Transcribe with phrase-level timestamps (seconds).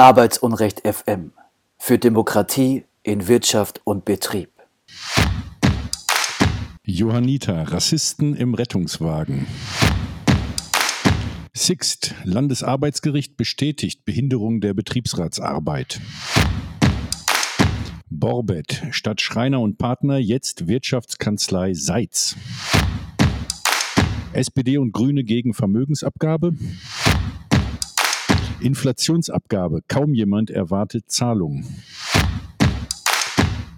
[0.00, 1.32] Arbeitsunrecht FM
[1.76, 4.48] für Demokratie in Wirtschaft und Betrieb.
[6.86, 9.46] Johanniter, Rassisten im Rettungswagen.
[11.52, 16.00] Sixt, Landesarbeitsgericht bestätigt Behinderung der Betriebsratsarbeit.
[18.08, 22.36] Borbet, statt Schreiner und Partner jetzt Wirtschaftskanzlei Seitz.
[24.32, 26.54] SPD und Grüne gegen Vermögensabgabe.
[28.60, 31.64] Inflationsabgabe, kaum jemand erwartet Zahlung.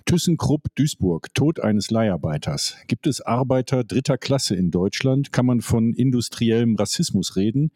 [0.06, 2.76] ThyssenKrupp Duisburg, Tod eines Leiharbeiters.
[2.88, 5.32] Gibt es Arbeiter dritter Klasse in Deutschland?
[5.32, 7.70] Kann man von industriellem Rassismus reden?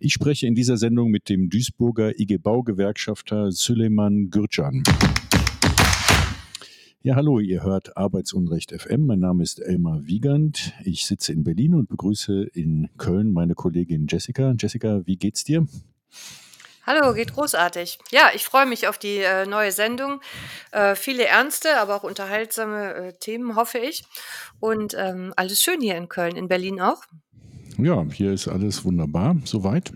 [0.00, 4.82] Ich spreche in dieser Sendung mit dem Duisburger IG Baugewerkschafter Süleyman Gürcan.
[7.02, 9.06] Ja, hallo, ihr hört Arbeitsunrecht FM.
[9.06, 10.74] Mein Name ist Elmar Wiegand.
[10.84, 14.54] Ich sitze in Berlin und begrüße in Köln meine Kollegin Jessica.
[14.58, 15.64] Jessica, wie geht's dir?
[16.88, 17.98] Hallo, geht großartig.
[18.12, 20.22] Ja, ich freue mich auf die äh, neue Sendung.
[20.72, 24.04] Äh, viele ernste, aber auch unterhaltsame äh, Themen, hoffe ich.
[24.58, 27.02] Und ähm, alles schön hier in Köln, in Berlin auch.
[27.76, 29.92] Ja, hier ist alles wunderbar, soweit.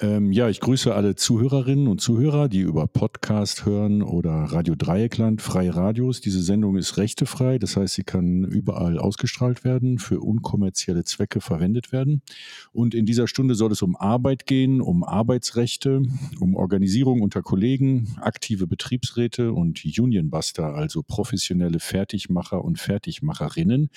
[0.00, 5.42] Ähm, ja, ich grüße alle Zuhörerinnen und Zuhörer, die über Podcast hören oder Radio Dreieckland,
[5.42, 6.20] freie Radios.
[6.20, 11.90] Diese Sendung ist rechtefrei, das heißt, sie kann überall ausgestrahlt werden, für unkommerzielle Zwecke verwendet
[11.90, 12.22] werden.
[12.70, 16.02] Und in dieser Stunde soll es um Arbeit gehen, um Arbeitsrechte,
[16.38, 23.90] um Organisierung unter Kollegen, aktive Betriebsräte und Unionbuster, also professionelle Fertigmacher und Fertigmacherinnen,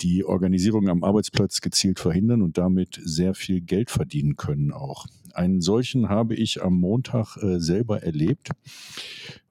[0.00, 5.04] die Organisierung am Arbeitsplatz gezielt verhindern und damit sehr viel Geld verdienen können auch.
[5.34, 8.50] Einen solchen habe ich am Montag äh, selber erlebt.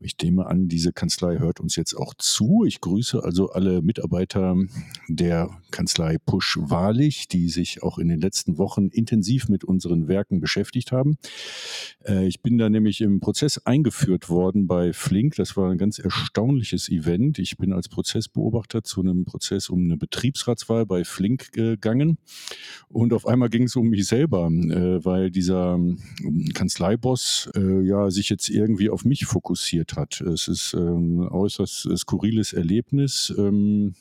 [0.06, 2.64] Ich nehme an, diese Kanzlei hört uns jetzt auch zu.
[2.66, 4.55] Ich grüße also alle Mitarbeiter
[5.08, 10.39] der Kanzlei Pusch Wahrlich, die sich auch in den letzten Wochen intensiv mit unseren Werken
[10.39, 11.17] beschäftigt haben.
[12.05, 15.36] Äh, ich bin da nämlich im Prozess eingeführt worden bei Flink.
[15.36, 17.39] Das war ein ganz erstaunliches Event.
[17.39, 22.20] Ich bin als Prozessbeobachter zu einem Prozess um eine Betriebsratswahl bei Flink gegangen.
[22.89, 25.98] Und auf einmal ging es um mich selber, äh, weil dieser ähm,
[26.53, 30.21] Kanzleiboss äh, ja sich jetzt irgendwie auf mich fokussiert hat.
[30.21, 33.33] Es ist ähm, äußerst skurriles Erlebnis.
[33.37, 33.95] Ähm,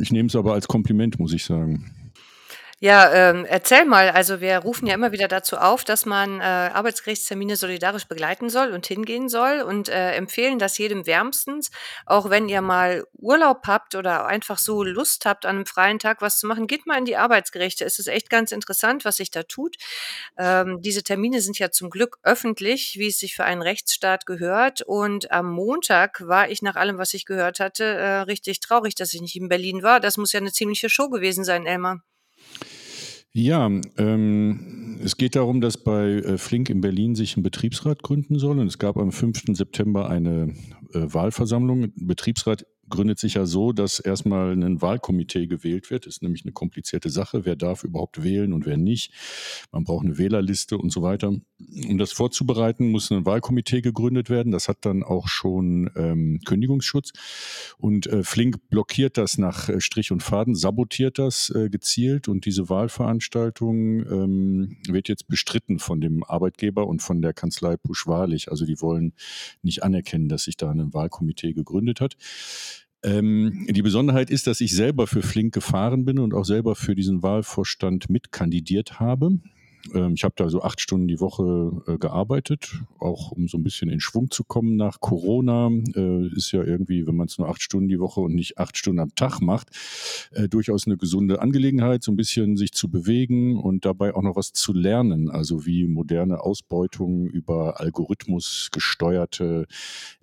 [0.00, 1.90] ich nehme es aber als Kompliment, muss ich sagen.
[2.82, 4.08] Ja, ähm, erzähl mal.
[4.08, 8.72] Also wir rufen ja immer wieder dazu auf, dass man äh, Arbeitsgerichtstermine solidarisch begleiten soll
[8.72, 11.70] und hingehen soll und äh, empfehlen das jedem wärmstens.
[12.06, 16.22] Auch wenn ihr mal Urlaub habt oder einfach so Lust habt, an einem freien Tag
[16.22, 17.84] was zu machen, geht mal in die Arbeitsgerichte.
[17.84, 19.76] Es ist echt ganz interessant, was sich da tut.
[20.38, 24.80] Ähm, diese Termine sind ja zum Glück öffentlich, wie es sich für einen Rechtsstaat gehört.
[24.80, 29.12] Und am Montag war ich nach allem, was ich gehört hatte, äh, richtig traurig, dass
[29.12, 30.00] ich nicht in Berlin war.
[30.00, 32.00] Das muss ja eine ziemliche Show gewesen sein, Elmar.
[33.32, 38.38] Ja, ähm, es geht darum, dass bei äh, Flink in Berlin sich ein Betriebsrat gründen
[38.38, 38.58] soll.
[38.58, 39.56] Und es gab am 5.
[39.56, 40.54] September eine
[40.92, 41.92] äh, Wahlversammlung.
[41.94, 46.06] Betriebsrat gründet sich ja so, dass erstmal ein Wahlkomitee gewählt wird.
[46.06, 47.44] Das ist nämlich eine komplizierte Sache.
[47.44, 49.12] Wer darf überhaupt wählen und wer nicht?
[49.72, 51.28] Man braucht eine Wählerliste und so weiter.
[51.28, 54.52] Um das vorzubereiten, muss ein Wahlkomitee gegründet werden.
[54.52, 57.12] Das hat dann auch schon ähm, Kündigungsschutz.
[57.78, 62.28] Und äh, Flink blockiert das nach äh, Strich und Faden, sabotiert das äh, gezielt.
[62.28, 68.50] Und diese Wahlveranstaltung ähm, wird jetzt bestritten von dem Arbeitgeber und von der Kanzlei Pusch-Wahrlich.
[68.50, 69.12] Also die wollen
[69.62, 72.16] nicht anerkennen, dass sich da ein Wahlkomitee gegründet hat.
[73.02, 76.94] Ähm, die Besonderheit ist, dass ich selber für Flink gefahren bin und auch selber für
[76.94, 79.38] diesen Wahlvorstand mitkandidiert habe.
[79.94, 83.62] Ähm, ich habe da so acht Stunden die Woche äh, gearbeitet, auch um so ein
[83.62, 85.70] bisschen in Schwung zu kommen nach Corona.
[85.94, 88.76] Äh, ist ja irgendwie, wenn man es nur acht Stunden die Woche und nicht acht
[88.76, 89.70] Stunden am Tag macht,
[90.32, 94.36] äh, durchaus eine gesunde Angelegenheit, so ein bisschen sich zu bewegen und dabei auch noch
[94.36, 99.66] was zu lernen, also wie moderne Ausbeutung über Algorithmus gesteuerte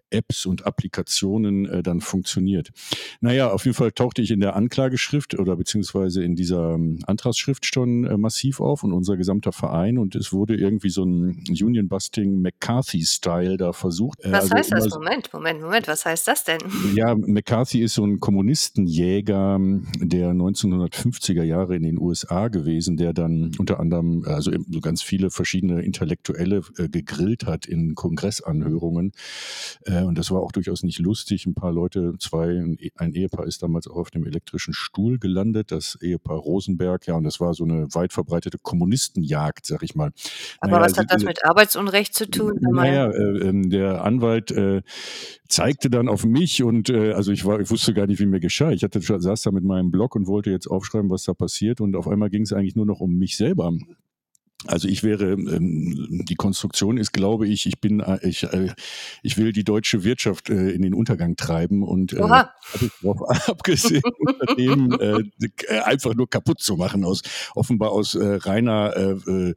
[0.09, 2.69] Apps und Applikationen äh, dann funktioniert.
[3.21, 7.65] Naja, auf jeden Fall tauchte ich in der Anklageschrift oder beziehungsweise in dieser ähm, Antragsschrift
[7.65, 12.41] schon äh, massiv auf und unser gesamter Verein und es wurde irgendwie so ein Union-Busting
[12.41, 14.23] McCarthy-Style da versucht.
[14.23, 14.89] Äh, was also heißt das?
[14.89, 16.59] Moment, Moment, Moment, was heißt das denn?
[16.95, 19.59] Ja, McCarthy ist so ein Kommunistenjäger
[19.99, 25.29] der 1950er Jahre in den USA gewesen, der dann unter anderem, also so ganz viele
[25.29, 29.11] verschiedene Intellektuelle äh, gegrillt hat in Kongressanhörungen.
[29.85, 31.45] Äh, und das war auch durchaus nicht lustig.
[31.45, 32.63] Ein paar Leute, zwei,
[32.95, 37.23] ein Ehepaar ist damals auch auf dem elektrischen Stuhl gelandet, das Ehepaar Rosenberg, ja, und
[37.23, 40.11] das war so eine weit verbreitete Kommunistenjagd, sag ich mal.
[40.59, 42.57] Aber naja, was hat das mit Arbeitsunrecht zu tun?
[42.61, 44.81] Naja, äh, ähm, der Anwalt äh,
[45.47, 48.39] zeigte dann auf mich und äh, also ich war, ich wusste gar nicht, wie mir
[48.39, 48.71] geschah.
[48.71, 51.95] Ich hatte, saß da mit meinem Blog und wollte jetzt aufschreiben, was da passiert und
[51.95, 53.71] auf einmal ging es eigentlich nur noch um mich selber.
[54.65, 58.73] Also ich wäre, ähm, die Konstruktion ist, glaube ich, ich bin, äh, ich, äh,
[59.21, 62.49] ich will die deutsche Wirtschaft äh, in den Untergang treiben und äh, habe
[62.81, 67.21] ich darauf abgesehen, Unternehmen äh, einfach nur kaputt zu machen, aus
[67.53, 69.53] offenbar aus äh, reiner äh,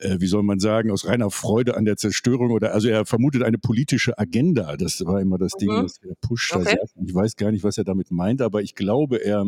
[0.00, 3.42] äh, wie soll man sagen, aus reiner Freude an der Zerstörung oder also er vermutet
[3.42, 4.76] eine politische Agenda.
[4.76, 5.58] Das war immer das mhm.
[5.58, 6.76] Ding, dass er Push okay.
[7.04, 9.46] Ich weiß gar nicht, was er damit meint, aber ich glaube, er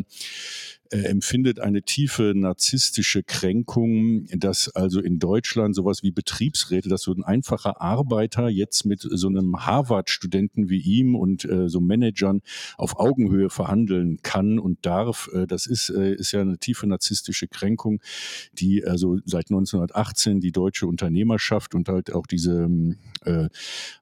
[0.93, 7.12] äh, empfindet eine tiefe narzisstische Kränkung, dass also in Deutschland sowas wie Betriebsräte, dass so
[7.12, 12.41] ein einfacher Arbeiter jetzt mit so einem Harvard-Studenten wie ihm und äh, so Managern
[12.76, 15.31] auf Augenhöhe verhandeln kann und darf.
[15.32, 18.00] Äh, das ist, äh, ist ja eine tiefe narzisstische Kränkung,
[18.53, 22.69] die also seit 1918 die deutsche Unternehmerschaft und halt auch diese
[23.25, 23.49] äh,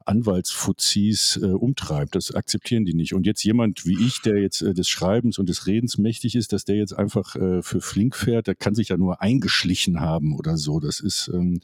[0.05, 2.15] Anwaltsfuzis äh, umtreibt.
[2.15, 3.15] Das akzeptieren die nicht.
[3.15, 6.53] Und jetzt jemand wie ich, der jetzt äh, des Schreibens und des Redens mächtig ist,
[6.53, 10.37] dass der jetzt einfach äh, für flink fährt, der kann sich ja nur eingeschlichen haben
[10.37, 10.81] oder so.
[10.81, 11.61] Das ist, ähm,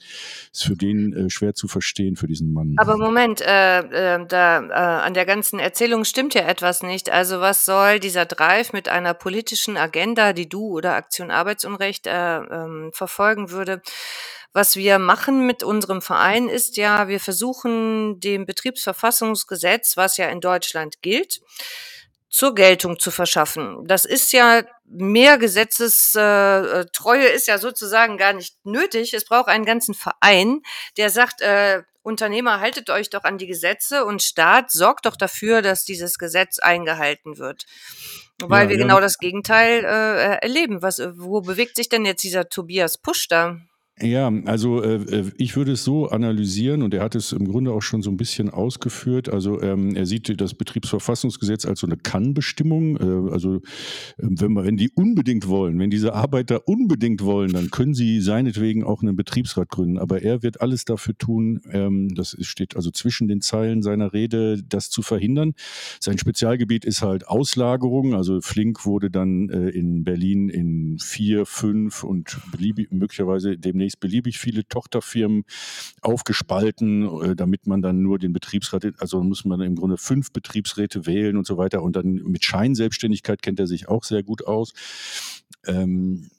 [0.52, 2.74] ist für den äh, schwer zu verstehen, für diesen Mann.
[2.76, 7.10] Aber Moment, äh, äh, da äh, an der ganzen Erzählung stimmt ja etwas nicht.
[7.10, 12.38] Also was soll dieser Drive mit einer politischen Agenda, die du oder Aktion Arbeitsunrecht äh,
[12.38, 13.80] ähm, verfolgen würde?
[14.54, 20.40] Was wir machen mit unserem Verein ist ja, wir versuchen dem Betriebsverfassungsgesetz, was ja in
[20.40, 21.40] Deutschland gilt,
[22.30, 23.84] zur Geltung zu verschaffen.
[23.86, 29.12] Das ist ja mehr Gesetzestreue ist ja sozusagen gar nicht nötig.
[29.12, 30.62] Es braucht einen ganzen Verein,
[30.96, 35.62] der sagt, äh, Unternehmer, haltet euch doch an die Gesetze und Staat sorgt doch dafür,
[35.62, 37.64] dass dieses Gesetz eingehalten wird.
[38.40, 38.82] Weil ja, wir ja.
[38.82, 40.80] genau das Gegenteil äh, erleben.
[40.80, 43.58] Was, wo bewegt sich denn jetzt dieser Tobias Pusch da?
[44.00, 47.70] Ja, also äh, äh, ich würde es so analysieren und er hat es im Grunde
[47.72, 49.28] auch schon so ein bisschen ausgeführt.
[49.28, 52.96] Also ähm, er sieht das Betriebsverfassungsgesetz als so eine Kann-Bestimmung.
[52.96, 53.60] Äh, also äh,
[54.18, 58.82] wenn, man, wenn die unbedingt wollen, wenn diese Arbeiter unbedingt wollen, dann können sie seinetwegen
[58.82, 59.98] auch einen Betriebsrat gründen.
[59.98, 64.60] Aber er wird alles dafür tun, ähm, das steht also zwischen den Zeilen seiner Rede,
[64.68, 65.52] das zu verhindern.
[66.00, 68.16] Sein Spezialgebiet ist halt Auslagerung.
[68.16, 72.40] Also Flink wurde dann äh, in Berlin in vier, fünf und
[72.90, 75.44] möglicherweise demnächst demnächst beliebig viele Tochterfirmen
[76.00, 81.06] aufgespalten, äh, damit man dann nur den Betriebsrat, also muss man im Grunde fünf Betriebsräte
[81.06, 81.82] wählen und so weiter.
[81.82, 84.72] Und dann mit Scheinselbstständigkeit kennt er sich auch sehr gut aus.
[85.66, 86.30] Ähm,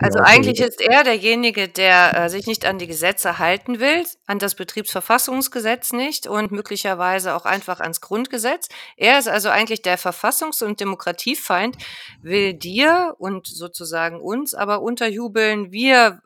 [0.00, 4.38] also eigentlich ist er derjenige, der äh, sich nicht an die Gesetze halten will, an
[4.38, 8.68] das Betriebsverfassungsgesetz nicht und möglicherweise auch einfach ans Grundgesetz.
[8.96, 11.76] Er ist also eigentlich der Verfassungs- und Demokratiefeind,
[12.22, 16.22] will dir und sozusagen uns aber unterjubeln, wir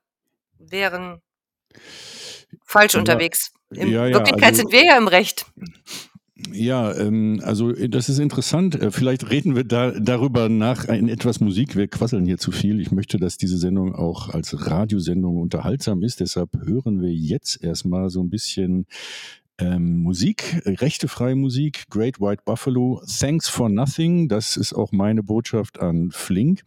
[0.61, 1.21] wären
[2.65, 3.53] falsch ja, unterwegs.
[3.71, 5.47] In ja, ja, Wirklichkeit also, sind wir ja im Recht.
[6.53, 8.75] Ja, ähm, also äh, das ist interessant.
[8.75, 11.77] Äh, vielleicht reden wir da darüber nach in etwas Musik.
[11.77, 12.81] Wir quasseln hier zu viel.
[12.81, 16.21] Ich möchte, dass diese Sendung auch als Radiosendung unterhaltsam ist.
[16.21, 18.87] Deshalb hören wir jetzt erstmal so ein bisschen
[19.59, 24.29] ähm, Musik, rechtefreie Musik, Great White Buffalo, Thanks for Nothing.
[24.29, 26.63] Das ist auch meine Botschaft an Flink.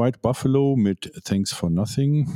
[0.00, 2.26] White Buffalo mit Thanks for Nothing.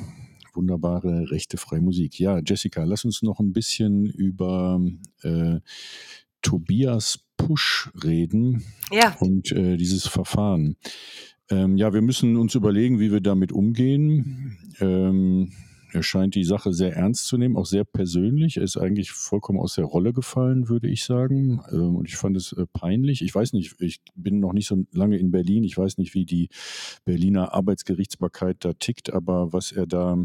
[0.53, 2.21] Wunderbare rechte freie Musik.
[2.21, 4.79] Ja, Jessica, lass uns noch ein bisschen über
[5.23, 5.61] äh,
[6.43, 9.17] Tobias Push reden Ja.
[9.19, 10.77] und äh, dieses Verfahren.
[11.49, 14.59] Ähm, ja, wir müssen uns überlegen, wie wir damit umgehen.
[14.81, 15.51] Ähm,
[15.95, 18.57] er scheint die Sache sehr ernst zu nehmen, auch sehr persönlich.
[18.57, 21.63] Er ist eigentlich vollkommen aus der Rolle gefallen, würde ich sagen.
[21.71, 23.23] Ähm, und ich fand es äh, peinlich.
[23.23, 25.63] Ich weiß nicht, ich bin noch nicht so lange in Berlin.
[25.63, 26.49] Ich weiß nicht, wie die
[27.05, 30.19] Berliner Arbeitsgerichtsbarkeit da tickt, aber was er da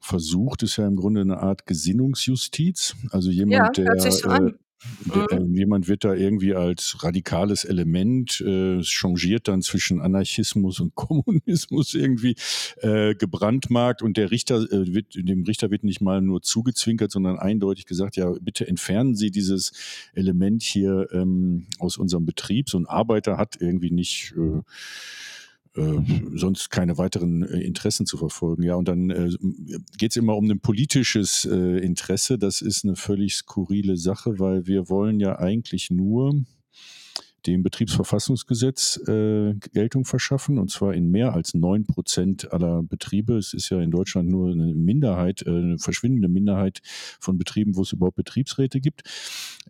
[0.00, 2.96] versucht, ist ja im Grunde eine Art Gesinnungsjustiz.
[3.10, 4.58] Also Ja, jemand, der hört sich so äh, an.
[5.04, 5.54] Mhm.
[5.54, 12.36] jemand wird da irgendwie als radikales Element äh, changiert dann zwischen Anarchismus und Kommunismus irgendwie
[12.78, 17.38] äh, gebrandmarkt und der Richter äh, wird dem Richter wird nicht mal nur zugezwinkert, sondern
[17.38, 19.72] eindeutig gesagt, ja bitte entfernen Sie dieses
[20.14, 22.70] Element hier ähm, aus unserem Betrieb.
[22.70, 24.62] So ein Arbeiter hat irgendwie nicht äh,
[25.76, 25.98] äh,
[26.34, 28.62] sonst keine weiteren äh, Interessen zu verfolgen.
[28.62, 29.30] Ja, und dann äh,
[29.98, 32.38] geht es immer um ein politisches äh, Interesse.
[32.38, 36.44] Das ist eine völlig skurrile Sache, weil wir wollen ja eigentlich nur
[37.46, 43.36] dem Betriebsverfassungsgesetz äh, Geltung verschaffen, und zwar in mehr als neun Prozent aller Betriebe.
[43.36, 46.80] Es ist ja in Deutschland nur eine Minderheit, äh, eine verschwindende Minderheit
[47.20, 49.02] von Betrieben, wo es überhaupt Betriebsräte gibt.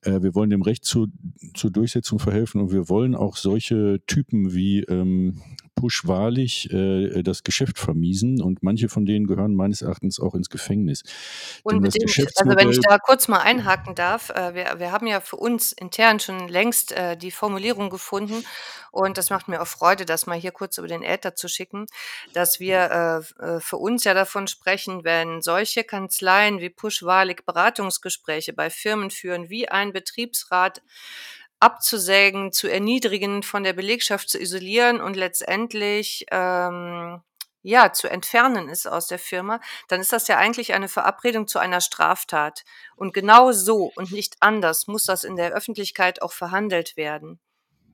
[0.03, 1.09] Äh, wir wollen dem Recht zu,
[1.55, 5.41] zur Durchsetzung verhelfen und wir wollen auch solche Typen wie ähm,
[5.81, 10.51] Push wahrlich äh, das Geschäft vermiesen und manche von denen gehören meines Erachtens auch ins
[10.51, 11.03] Gefängnis.
[11.63, 12.05] Unbedingt.
[12.37, 15.73] Also, wenn ich da kurz mal einhaken darf, äh, wir wir haben ja für uns
[15.73, 17.60] intern schon längst, äh, die Formulierung
[17.91, 18.45] gefunden
[18.91, 21.87] und das macht mir auch Freude, das mal hier kurz über den Äther zu schicken,
[22.33, 27.45] dass wir, äh, äh, für uns ja davon sprechen, wenn solche Kanzleien wie Push wahrlich
[27.47, 30.83] Beratungsgespräche bei Firmen führen, wie ein Betriebsrat
[31.61, 37.23] abzusägen, zu erniedrigen, von der Belegschaft zu isolieren und letztendlich, ähm,
[37.63, 41.59] ja, zu entfernen ist aus der Firma, dann ist das ja eigentlich eine Verabredung zu
[41.59, 42.65] einer Straftat.
[42.97, 47.39] Und genau so und nicht anders muss das in der Öffentlichkeit auch verhandelt werden.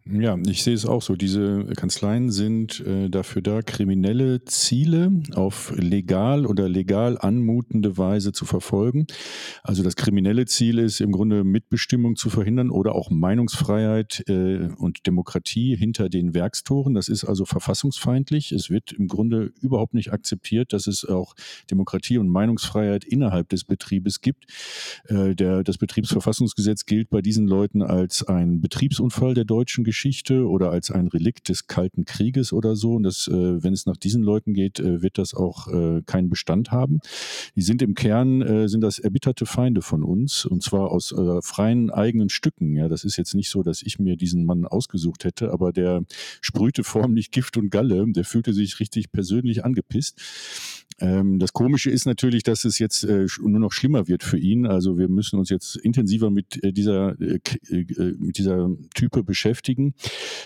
[0.09, 1.17] Ja, ich sehe es auch so.
[1.17, 8.45] Diese Kanzleien sind äh, dafür da, kriminelle Ziele auf legal oder legal anmutende Weise zu
[8.45, 9.09] verfolgen.
[9.65, 15.09] Also das kriminelle Ziel ist im Grunde Mitbestimmung zu verhindern oder auch Meinungsfreiheit äh, und
[15.09, 16.95] Demokratie hinter den Werkstoren.
[16.95, 18.53] Das ist also verfassungsfeindlich.
[18.53, 21.35] Es wird im Grunde überhaupt nicht akzeptiert, dass es auch
[21.69, 24.45] Demokratie und Meinungsfreiheit innerhalb des Betriebes gibt.
[25.09, 29.96] Äh, der, das Betriebsverfassungsgesetz gilt bei diesen Leuten als ein Betriebsunfall der deutschen Geschichte
[30.47, 32.95] oder als ein Relikt des Kalten Krieges oder so.
[32.95, 36.29] Und das, äh, wenn es nach diesen Leuten geht, äh, wird das auch äh, keinen
[36.29, 37.01] Bestand haben.
[37.55, 41.43] Die sind im Kern, äh, sind das erbitterte Feinde von uns und zwar aus äh,
[41.43, 42.75] freien eigenen Stücken.
[42.75, 46.05] Ja, das ist jetzt nicht so, dass ich mir diesen Mann ausgesucht hätte, aber der
[46.41, 48.05] sprühte förmlich Gift und Galle.
[48.09, 50.21] Der fühlte sich richtig persönlich angepisst.
[50.99, 54.67] Ähm, das Komische ist natürlich, dass es jetzt äh, nur noch schlimmer wird für ihn.
[54.67, 57.39] Also wir müssen uns jetzt intensiver mit äh, dieser, äh,
[58.19, 59.95] mit dieser Type beschäftigen.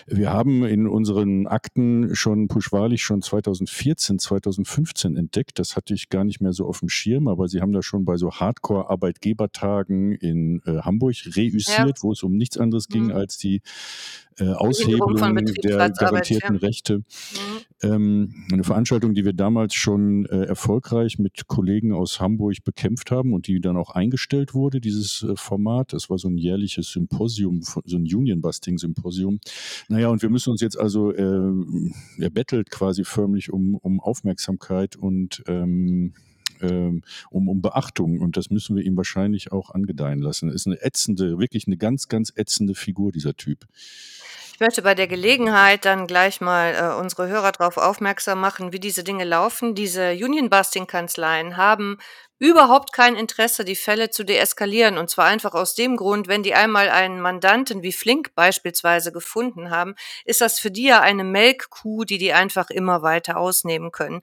[0.07, 5.57] Wir haben in unseren Akten schon Puschwalich schon 2014, 2015 entdeckt.
[5.59, 8.03] Das hatte ich gar nicht mehr so auf dem Schirm, aber sie haben da schon
[8.03, 13.11] bei so Hardcore-Arbeitgebertagen in Hamburg reüssiert, wo es um nichts anderes ging Mhm.
[13.11, 13.61] als die
[14.41, 16.61] äh, Aushebelung der garantierten ja.
[16.61, 16.97] Rechte.
[16.97, 17.03] Mhm.
[17.83, 23.33] Ähm, eine Veranstaltung, die wir damals schon äh, erfolgreich mit Kollegen aus Hamburg bekämpft haben
[23.33, 25.93] und die dann auch eingestellt wurde, dieses äh, Format.
[25.93, 29.39] Das war so ein jährliches Symposium, so ein Union-Busting-Symposium.
[29.89, 31.51] Naja, und wir müssen uns jetzt also, äh,
[32.19, 36.13] er bettelt quasi förmlich um, um Aufmerksamkeit und ähm,
[36.61, 40.49] ähm, um, um Beachtung und das müssen wir ihm wahrscheinlich auch angedeihen lassen.
[40.49, 43.65] Ist eine ätzende, wirklich eine ganz, ganz ätzende Figur, dieser Typ.
[44.53, 48.79] Ich möchte bei der Gelegenheit dann gleich mal äh, unsere Hörer darauf aufmerksam machen, wie
[48.79, 49.73] diese Dinge laufen.
[49.73, 51.97] Diese Union-Busting-Kanzleien haben
[52.41, 54.97] überhaupt kein Interesse, die Fälle zu deeskalieren.
[54.97, 59.69] Und zwar einfach aus dem Grund, wenn die einmal einen Mandanten wie Flink beispielsweise gefunden
[59.69, 59.93] haben,
[60.25, 64.21] ist das für die ja eine Melkkuh, die die einfach immer weiter ausnehmen können.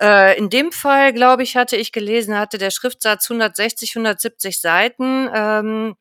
[0.00, 5.28] Äh, in dem Fall, glaube ich, hatte ich gelesen, hatte der Schriftsatz 160, 170 Seiten.
[5.34, 5.96] Ähm,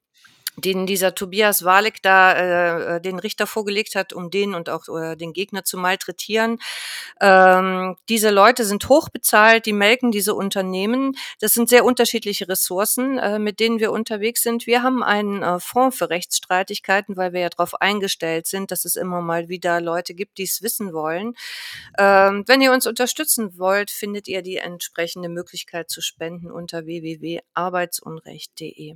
[0.58, 4.88] den dieser Tobias Walek da äh, äh, den Richter vorgelegt hat, um den und auch
[4.90, 6.58] äh, den Gegner zu malträtieren.
[7.22, 11.16] Ähm, diese Leute sind hochbezahlt, die melken diese Unternehmen.
[11.40, 14.66] Das sind sehr unterschiedliche Ressourcen, äh, mit denen wir unterwegs sind.
[14.66, 18.96] Wir haben einen äh, Fonds für Rechtsstreitigkeiten, weil wir ja darauf eingestellt sind, dass es
[18.96, 21.36] immer mal wieder Leute gibt, die es wissen wollen.
[22.00, 28.96] Ähm, wenn ihr uns unterstützen wollt, findet ihr die entsprechende Möglichkeit zu spenden unter www.arbeitsunrecht.de.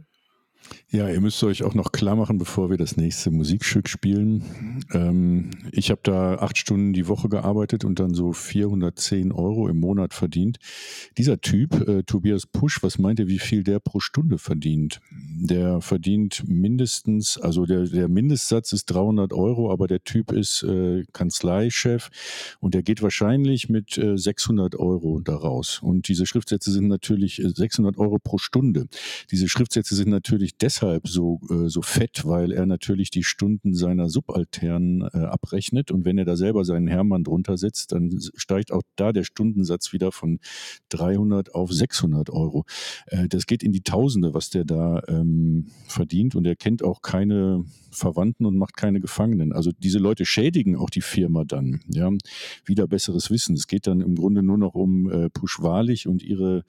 [0.93, 4.83] Ja, ihr müsst euch auch noch klar machen, bevor wir das nächste Musikstück spielen.
[4.93, 9.79] Ähm, ich habe da acht Stunden die Woche gearbeitet und dann so 410 Euro im
[9.79, 10.59] Monat verdient.
[11.17, 14.99] Dieser Typ, äh, Tobias Pusch, was meint ihr, wie viel der pro Stunde verdient?
[15.11, 21.05] Der verdient mindestens, also der, der Mindestsatz ist 300 Euro, aber der Typ ist äh,
[21.13, 22.09] Kanzleichef
[22.59, 25.81] und der geht wahrscheinlich mit äh, 600 Euro daraus.
[25.81, 28.87] Und diese Schriftsätze sind natürlich 600 äh, Euro pro Stunde.
[29.31, 33.73] Diese Schriftsätze sind natürlich deshalb deshalb so, äh, so fett, weil er natürlich die Stunden
[33.73, 38.71] seiner Subalternen äh, abrechnet und wenn er da selber seinen Hermann drunter setzt, dann steigt
[38.71, 40.39] auch da der Stundensatz wieder von
[40.89, 42.65] 300 auf 600 Euro.
[43.07, 47.01] Äh, das geht in die Tausende, was der da ähm, verdient und er kennt auch
[47.01, 49.51] keine Verwandten und macht keine Gefangenen.
[49.51, 52.09] Also diese Leute schädigen auch die Firma dann, ja,
[52.65, 53.55] wieder besseres Wissen.
[53.55, 56.63] Es geht dann im Grunde nur noch um äh, Puschwalig und ihre,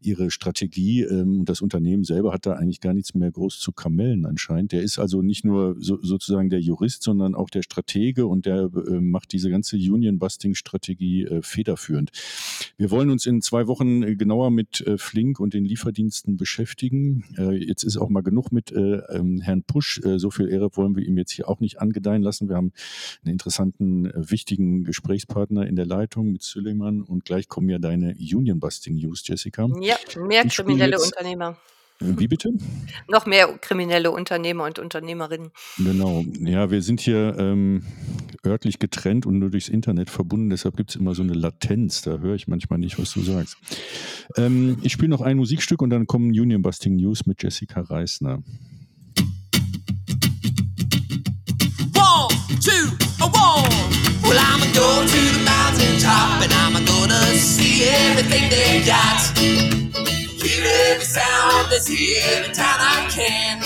[0.00, 3.72] ihre Strategie ähm, und das Unternehmen selber hat da eigentlich gar nichts mehr groß zu
[3.72, 4.72] kamellen anscheinend.
[4.72, 8.70] Der ist also nicht nur so, sozusagen der Jurist, sondern auch der Stratege und der
[8.74, 12.10] äh, macht diese ganze Union-Busting-Strategie äh, federführend.
[12.76, 17.24] Wir wollen uns in zwei Wochen äh, genauer mit äh, Flink und den Lieferdiensten beschäftigen.
[17.36, 20.00] Äh, jetzt ist auch mal genug mit äh, ähm, Herrn Pusch.
[20.16, 22.48] So viel Ehre wollen wir ihm jetzt hier auch nicht angedeihen lassen.
[22.48, 22.72] Wir haben
[23.24, 29.26] einen interessanten, wichtigen Gesprächspartner in der Leitung mit Süleyman und gleich kommen ja deine Union-Busting-News,
[29.26, 29.68] Jessica.
[29.80, 31.56] Ja, mehr kriminelle Unternehmer.
[32.00, 32.50] Wie bitte?
[33.08, 35.50] Noch mehr kriminelle Unternehmer und Unternehmerinnen.
[35.76, 36.24] Genau.
[36.40, 37.82] Ja, wir sind hier ähm,
[38.44, 40.48] örtlich getrennt und nur durchs Internet verbunden.
[40.48, 42.00] Deshalb gibt es immer so eine Latenz.
[42.00, 43.58] Da höre ich manchmal nicht, was du sagst.
[44.38, 48.42] Ähm, ich spiele noch ein Musikstück und dann kommen Union Busting News mit Jessica Reisner.
[51.94, 53.68] One, two, a one.
[54.22, 59.79] Well, I'm going go to the mountain top and I'm gonna see everything they got.
[60.90, 63.60] Every sound that's here every time I can.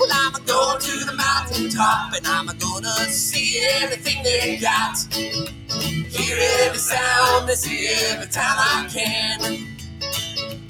[0.00, 4.56] Well, I'm going to go to the mountain top and I'm gonna see everything they
[4.56, 4.96] got.
[5.12, 9.76] Hear every sound that's here every time I can.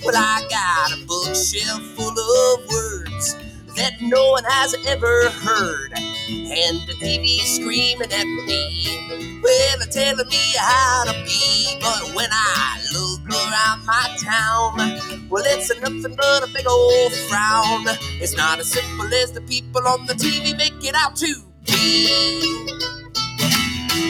[0.04, 3.36] Well, I got a bookshelf full of words
[3.76, 5.92] that no one has ever heard.
[6.28, 11.78] And the TV screaming at me, well, telling me how to be.
[11.80, 17.84] But when I look around my town, well, it's nothing but a big old frown.
[18.20, 22.58] It's not as simple as the people on the TV make it out to be.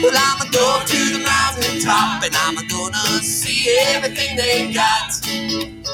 [0.03, 5.25] Well, I'ma go to the mountain top and I'm gonna see everything they got.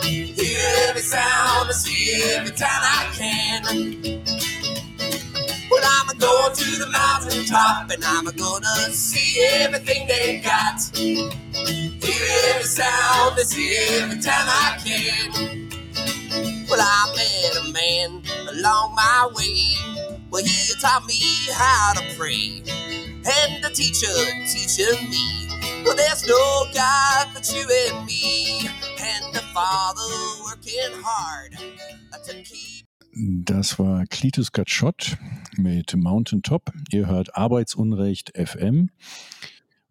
[0.02, 0.60] Hear
[0.90, 4.45] every sound, I see every time I can.
[5.86, 10.82] I'm going to the mountain top and I'm gonna see everything they got.
[10.98, 15.70] Hear every sound, I see every time I can.
[16.70, 18.24] Well, I met a man
[18.58, 19.76] along my way.
[20.32, 21.20] Well, he taught me
[21.54, 22.64] how to pray.
[23.26, 24.14] And the teacher
[24.52, 25.50] teaching me.
[25.86, 28.70] Well, there's no God but you and me.
[29.00, 30.02] and the father
[30.46, 31.58] working hard.
[32.12, 32.30] that's
[33.18, 35.18] Das war Klitus Gatschott
[35.58, 36.72] mit Mountain Top.
[36.92, 38.90] Ihr hört Arbeitsunrecht FM.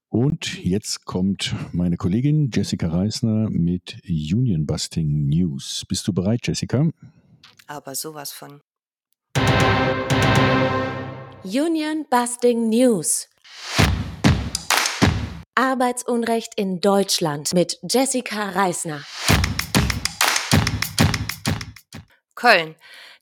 [0.08, 5.84] Und jetzt kommt meine Kollegin Jessica Reisner mit Union Busting News.
[5.88, 6.88] Bist du bereit, Jessica?
[7.66, 8.60] Aber sowas von.
[11.42, 13.28] Union Busting News.
[15.56, 19.02] Arbeitsunrecht in Deutschland mit Jessica Reisner.
[22.34, 22.74] Köln.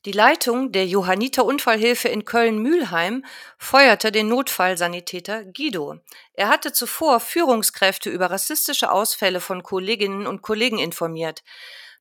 [0.05, 3.23] Die Leitung der Johanniter Unfallhilfe in Köln-Mühlheim
[3.57, 5.95] feuerte den Notfallsanitäter Guido.
[6.33, 11.41] Er hatte zuvor Führungskräfte über rassistische Ausfälle von Kolleginnen und Kollegen informiert.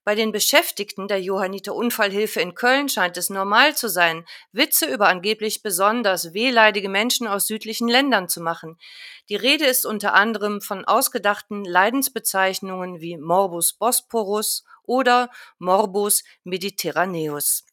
[0.03, 5.07] Bei den Beschäftigten der Johanniter Unfallhilfe in Köln scheint es normal zu sein, Witze über
[5.07, 8.81] angeblich besonders wehleidige Menschen aus südlichen Ländern zu machen.
[9.29, 17.65] Die Rede ist unter anderem von ausgedachten Leidensbezeichnungen wie Morbus Bosporus oder Morbus Mediterraneus.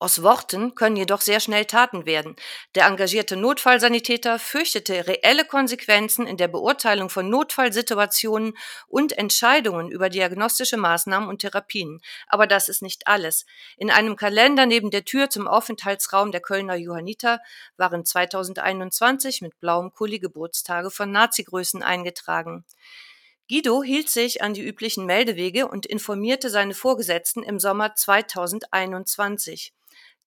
[0.00, 2.36] Aus Worten können jedoch sehr schnell Taten werden.
[2.74, 8.56] Der engagierte Notfallsanitäter fürchtete reelle Konsequenzen in der Beurteilung von Notfallsituationen
[8.88, 12.02] und Entscheidungen über diagnostische Maßnahmen und Therapien.
[12.26, 13.46] Aber das ist nicht alles.
[13.76, 17.40] In einem Kalender neben der Tür zum Aufenthaltsraum der Kölner Johanniter
[17.76, 22.64] waren 2021 mit blauem Kuli Geburtstage von Nazi-Größen eingetragen.
[23.54, 29.72] Guido hielt sich an die üblichen Meldewege und informierte seine Vorgesetzten im Sommer 2021.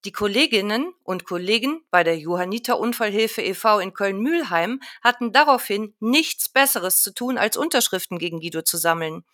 [0.06, 3.80] Die Kolleginnen und Kollegen bei der Johanniter Unfallhilfe e.V.
[3.80, 9.24] in Köln-Mühlheim hatten daraufhin nichts Besseres zu tun, als Unterschriften gegen Guido zu sammeln.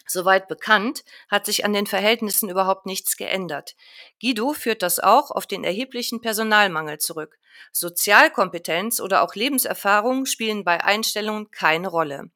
[0.06, 3.76] Soweit bekannt, hat sich an den Verhältnissen überhaupt nichts geändert.
[4.20, 7.38] Guido führt das auch auf den erheblichen Personalmangel zurück.
[7.72, 12.30] Sozialkompetenz oder auch Lebenserfahrung spielen bei Einstellungen keine Rolle.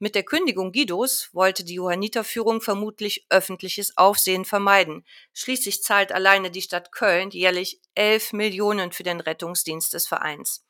[0.00, 5.06] Mit der Kündigung Guidos wollte die Johanniterführung vermutlich öffentliches Aufsehen vermeiden.
[5.32, 10.64] Schließlich zahlt alleine die Stadt Köln jährlich 11 Millionen für den Rettungsdienst des Vereins.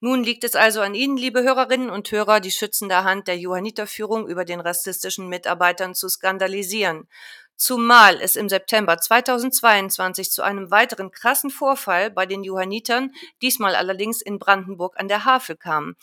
[0.00, 4.28] Nun liegt es also an Ihnen, liebe Hörerinnen und Hörer, die schützende Hand der Johanniterführung
[4.28, 7.08] über den rassistischen Mitarbeitern zu skandalisieren.
[7.56, 14.20] Zumal es im September 2022 zu einem weiteren krassen Vorfall bei den Johannitern, diesmal allerdings
[14.20, 15.94] in Brandenburg an der Havel kam.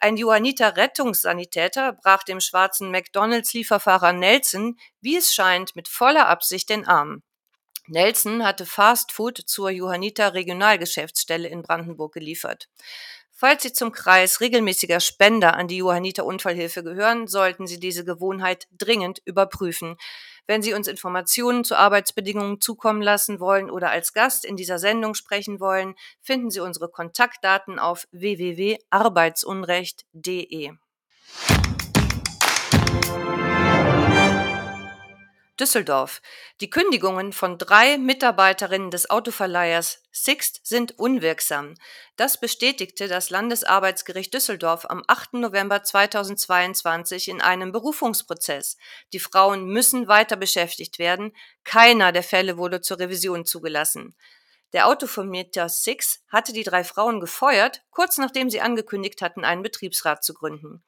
[0.00, 6.86] Ein Johanniter Rettungssanitäter brach dem schwarzen McDonalds-Lieferfahrer Nelson, wie es scheint, mit voller Absicht den
[6.86, 7.22] Arm.
[7.88, 12.68] Nelson hatte Fast Food zur Johanniter Regionalgeschäftsstelle in Brandenburg geliefert.
[13.40, 18.66] Falls Sie zum Kreis regelmäßiger Spender an die Johanniter Unfallhilfe gehören, sollten Sie diese Gewohnheit
[18.76, 19.96] dringend überprüfen.
[20.46, 25.14] Wenn Sie uns Informationen zu Arbeitsbedingungen zukommen lassen wollen oder als Gast in dieser Sendung
[25.14, 30.72] sprechen wollen, finden Sie unsere Kontaktdaten auf www.arbeitsunrecht.de.
[35.60, 36.22] Düsseldorf.
[36.60, 41.74] Die Kündigungen von drei Mitarbeiterinnen des Autoverleihers Sixt sind unwirksam.
[42.16, 45.34] Das bestätigte das Landesarbeitsgericht Düsseldorf am 8.
[45.34, 48.76] November 2022 in einem Berufungsprozess.
[49.12, 51.32] Die Frauen müssen weiter beschäftigt werden.
[51.64, 54.14] Keiner der Fälle wurde zur Revision zugelassen.
[54.72, 60.22] Der Autovermieter Six hatte die drei Frauen gefeuert, kurz nachdem sie angekündigt hatten, einen Betriebsrat
[60.22, 60.82] zu gründen.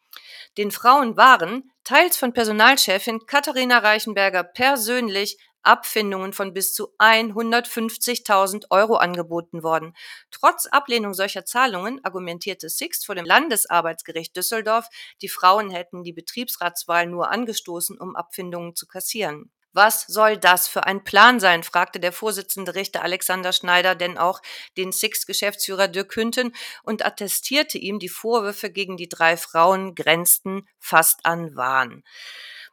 [0.59, 8.97] Den Frauen waren, teils von Personalchefin Katharina Reichenberger persönlich, Abfindungen von bis zu 150.000 Euro
[8.97, 9.95] angeboten worden.
[10.31, 14.89] Trotz Ablehnung solcher Zahlungen argumentierte Sixt vor dem Landesarbeitsgericht Düsseldorf,
[15.21, 19.51] die Frauen hätten die Betriebsratswahl nur angestoßen, um Abfindungen zu kassieren.
[19.73, 21.63] Was soll das für ein Plan sein?
[21.63, 24.41] fragte der Vorsitzende Richter Alexander Schneider denn auch
[24.77, 31.25] den Six-Geschäftsführer Dirk Hünten und attestierte ihm, die Vorwürfe gegen die drei Frauen grenzten fast
[31.25, 32.03] an Wahn.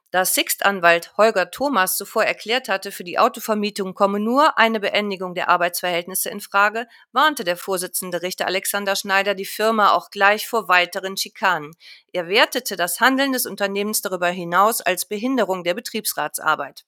[0.09, 5.49] Da Sixt-Anwalt Holger Thomas zuvor erklärt hatte, für die Autovermietung komme nur eine Beendigung der
[5.49, 11.17] Arbeitsverhältnisse in Frage, warnte der Vorsitzende Richter Alexander Schneider die Firma auch gleich vor weiteren
[11.17, 11.75] Schikanen.
[12.13, 16.85] Er wertete das Handeln des Unternehmens darüber hinaus als Behinderung der Betriebsratsarbeit.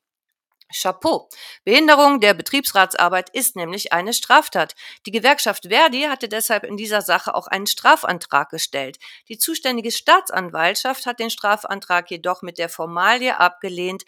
[0.71, 1.29] Chapeau.
[1.63, 4.75] Behinderung der Betriebsratsarbeit ist nämlich eine Straftat.
[5.05, 8.99] Die Gewerkschaft Verdi hatte deshalb in dieser Sache auch einen Strafantrag gestellt.
[9.27, 14.05] Die zuständige Staatsanwaltschaft hat den Strafantrag jedoch mit der Formalie abgelehnt,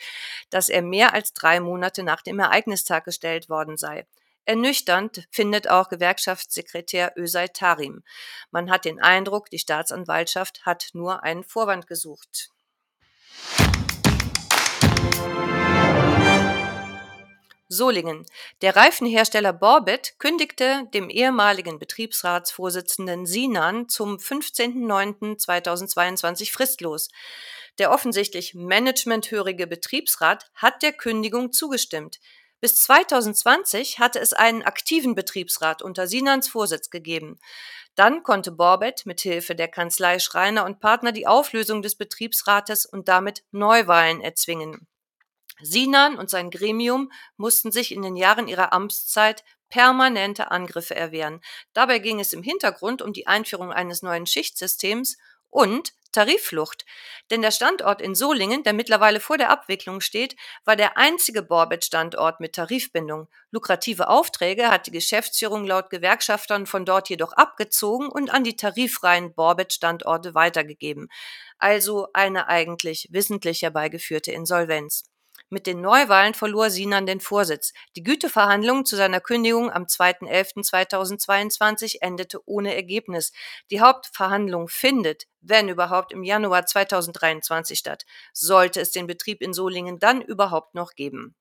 [0.50, 4.06] dass er mehr als drei Monate nach dem Ereignistag gestellt worden sei.
[4.46, 8.04] Ernüchternd findet auch Gewerkschaftssekretär Özay Tarim.
[8.50, 12.50] Man hat den Eindruck, die Staatsanwaltschaft hat nur einen Vorwand gesucht.
[17.72, 18.26] Solingen.
[18.62, 27.08] Der Reifenhersteller Borbet kündigte dem ehemaligen Betriebsratsvorsitzenden Sinan zum 15.09.2022 fristlos.
[27.80, 32.20] Der offensichtlich managementhörige Betriebsrat hat der Kündigung zugestimmt.
[32.60, 37.40] Bis 2020 hatte es einen aktiven Betriebsrat unter Sinans Vorsitz gegeben.
[37.96, 43.08] Dann konnte Borbet mit Hilfe der Kanzlei Schreiner und Partner die Auflösung des Betriebsrates und
[43.08, 44.90] damit Neuwahlen erzwingen.
[45.64, 51.42] Sinan und sein Gremium mussten sich in den Jahren ihrer Amtszeit permanente Angriffe erwehren.
[51.74, 55.18] Dabei ging es im Hintergrund um die Einführung eines neuen Schichtsystems
[55.50, 56.86] und Tarifflucht.
[57.30, 62.40] Denn der Standort in Solingen, der mittlerweile vor der Abwicklung steht, war der einzige Borbet-Standort
[62.40, 63.30] mit Tarifbindung.
[63.52, 69.34] Lukrative Aufträge hat die Geschäftsführung laut Gewerkschaftern von dort jedoch abgezogen und an die tariffreien
[69.34, 71.08] Borbet-Standorte weitergegeben.
[71.58, 75.11] Also eine eigentlich wissentlich herbeigeführte Insolvenz.
[75.54, 77.74] Mit den Neuwahlen verlor Sinan den Vorsitz.
[77.98, 83.34] Die Güteverhandlung zu seiner Kündigung am 2.11.2022 endete ohne Ergebnis.
[83.70, 88.06] Die Hauptverhandlung findet, wenn überhaupt, im Januar 2023 statt.
[88.32, 91.36] Sollte es den Betrieb in Solingen dann überhaupt noch geben.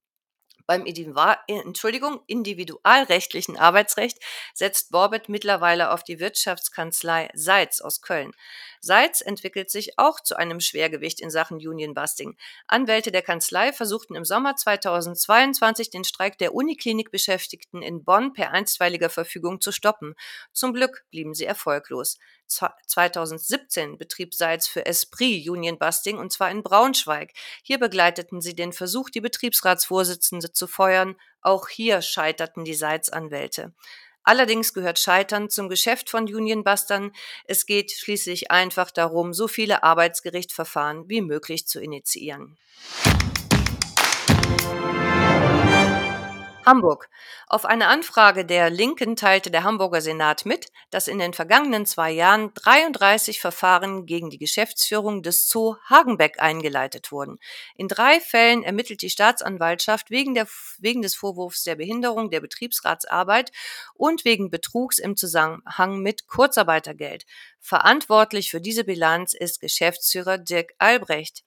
[0.66, 4.18] Beim Entschuldigung, individualrechtlichen Arbeitsrecht
[4.54, 8.32] setzt Borbet mittlerweile auf die Wirtschaftskanzlei Seitz aus Köln.
[8.80, 12.36] Seitz entwickelt sich auch zu einem Schwergewicht in Sachen Unionbusting.
[12.66, 19.10] Anwälte der Kanzlei versuchten im Sommer 2022 den Streik der Uniklinikbeschäftigten in Bonn per einstweiliger
[19.10, 20.14] Verfügung zu stoppen.
[20.52, 22.18] Zum Glück blieben sie erfolglos.
[22.50, 27.32] 2017 betrieb Seitz für Esprit Unionbusting und zwar in Braunschweig.
[27.62, 31.16] Hier begleiteten sie den Versuch, die Betriebsratsvorsitzende zu feuern.
[31.42, 33.72] Auch hier scheiterten die Seitz-Anwälte.
[34.30, 37.10] Allerdings gehört Scheitern zum Geschäft von Unionbustern.
[37.46, 42.56] Es geht schließlich einfach darum, so viele Arbeitsgerichtsverfahren wie möglich zu initiieren.
[46.66, 47.08] Hamburg.
[47.46, 52.10] Auf eine Anfrage der Linken teilte der Hamburger Senat mit, dass in den vergangenen zwei
[52.10, 57.38] Jahren 33 Verfahren gegen die Geschäftsführung des Zoo Hagenbeck eingeleitet wurden.
[57.76, 60.46] In drei Fällen ermittelt die Staatsanwaltschaft wegen, der,
[60.78, 63.52] wegen des Vorwurfs der Behinderung der Betriebsratsarbeit
[63.94, 67.24] und wegen Betrugs im Zusammenhang mit Kurzarbeitergeld.
[67.58, 71.44] Verantwortlich für diese Bilanz ist Geschäftsführer Dirk Albrecht.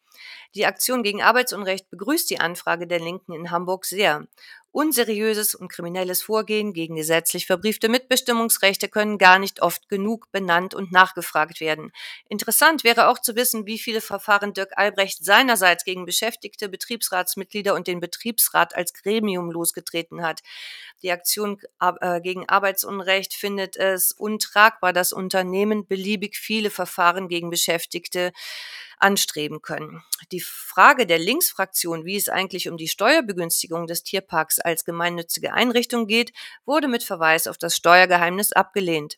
[0.56, 4.28] Die Aktion gegen Arbeitsunrecht begrüßt die Anfrage der Linken in Hamburg sehr.
[4.74, 10.92] Unseriöses und kriminelles Vorgehen gegen gesetzlich verbriefte Mitbestimmungsrechte können gar nicht oft genug benannt und
[10.92, 11.92] nachgefragt werden.
[12.28, 17.86] Interessant wäre auch zu wissen, wie viele Verfahren Dirk Albrecht seinerseits gegen Beschäftigte, Betriebsratsmitglieder und
[17.86, 20.42] den Betriebsrat als Gremium losgetreten hat.
[21.04, 28.32] Die Aktion äh, gegen Arbeitsunrecht findet es untragbar, dass Unternehmen beliebig viele Verfahren gegen Beschäftigte
[29.04, 30.02] anstreben können.
[30.32, 36.08] Die Frage der Linksfraktion, wie es eigentlich um die Steuerbegünstigung des Tierparks als gemeinnützige Einrichtung
[36.08, 36.34] geht,
[36.66, 39.18] wurde mit Verweis auf das Steuergeheimnis abgelehnt.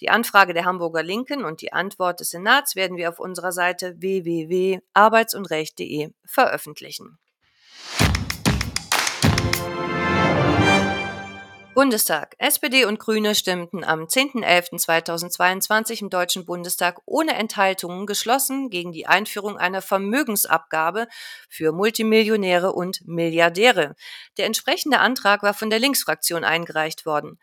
[0.00, 4.00] Die Anfrage der Hamburger Linken und die Antwort des Senats werden wir auf unserer Seite
[4.00, 7.18] www.arbeitsunrecht.de veröffentlichen.
[11.76, 12.36] Bundestag.
[12.38, 19.58] SPD und Grüne stimmten am 10.11.2022 im Deutschen Bundestag ohne Enthaltungen geschlossen gegen die Einführung
[19.58, 21.06] einer Vermögensabgabe
[21.50, 23.94] für Multimillionäre und Milliardäre.
[24.38, 27.38] Der entsprechende Antrag war von der Linksfraktion eingereicht worden.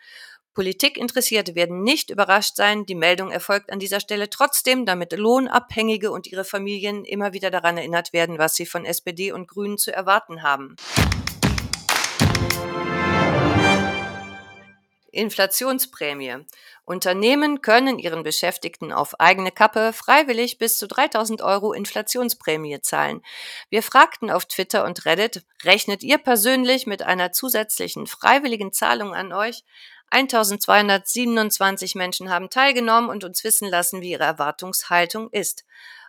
[0.56, 2.88] Politikinteressierte werden nicht überrascht sein.
[2.88, 7.78] Die Meldung erfolgt an dieser Stelle trotzdem, damit Lohnabhängige und ihre Familien immer wieder daran
[7.78, 10.76] erinnert werden, was sie von SPD und Grünen zu erwarten haben.
[15.14, 16.46] Inflationsprämie.
[16.86, 23.22] Unternehmen können ihren Beschäftigten auf eigene Kappe freiwillig bis zu 3000 Euro Inflationsprämie zahlen.
[23.70, 29.32] Wir fragten auf Twitter und Reddit, rechnet ihr persönlich mit einer zusätzlichen freiwilligen Zahlung an
[29.32, 29.64] euch?
[30.10, 35.66] 1227 Menschen haben teilgenommen und uns wissen lassen, wie ihre Erwartungshaltung ist.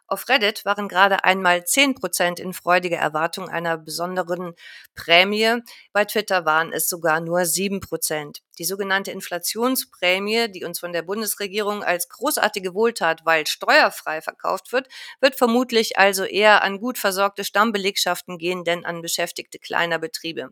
[0.06, 4.54] Auf Reddit waren gerade einmal 10% in freudiger Erwartung einer besonderen
[4.94, 5.62] Prämie.
[5.92, 8.40] Bei Twitter waren es sogar nur 7%.
[8.58, 14.88] Die sogenannte Inflationsprämie, die uns von der Bundesregierung als großartige Wohltat, weil steuerfrei verkauft wird,
[15.20, 20.50] wird vermutlich also eher an gut versorgte Stammbelegschaften gehen, denn an Beschäftigte kleiner Betriebe.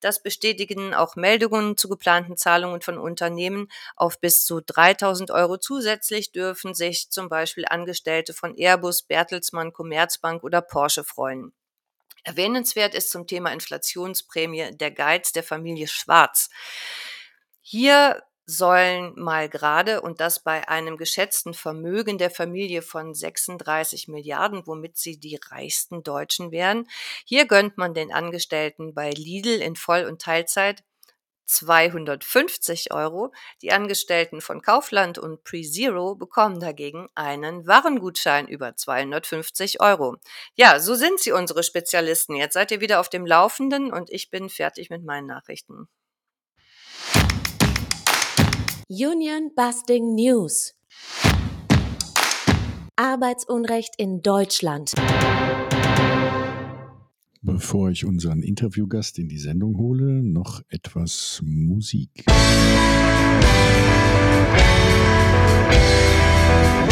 [0.00, 3.68] Das bestätigen auch Meldungen zu geplanten Zahlungen von Unternehmen.
[3.96, 10.42] Auf bis zu 3000 Euro zusätzlich dürfen sich zum Beispiel Angestellte von Airbus, Bertelsmann, Commerzbank
[10.42, 11.52] oder Porsche freuen.
[12.24, 16.50] Erwähnenswert ist zum Thema Inflationsprämie der Geiz der Familie Schwarz.
[17.60, 24.66] Hier sollen mal gerade, und das bei einem geschätzten Vermögen der Familie von 36 Milliarden,
[24.66, 26.88] womit sie die reichsten Deutschen wären.
[27.24, 30.82] Hier gönnt man den Angestellten bei Lidl in Voll- und Teilzeit
[31.46, 33.32] 250 Euro.
[33.62, 40.16] Die Angestellten von Kaufland und PreZero bekommen dagegen einen Warengutschein über 250 Euro.
[40.54, 42.36] Ja, so sind sie unsere Spezialisten.
[42.36, 45.88] Jetzt seid ihr wieder auf dem Laufenden und ich bin fertig mit meinen Nachrichten.
[48.92, 50.74] Union Busting News.
[52.96, 54.94] Arbeitsunrecht in Deutschland.
[57.40, 62.24] Bevor ich unseren Interviewgast in die Sendung hole, noch etwas Musik.
[66.50, 66.89] fool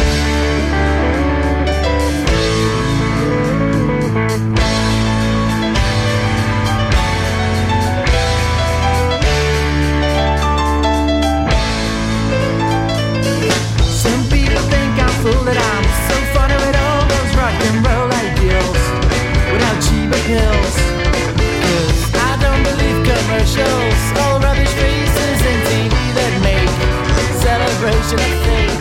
[28.17, 28.79] of faith.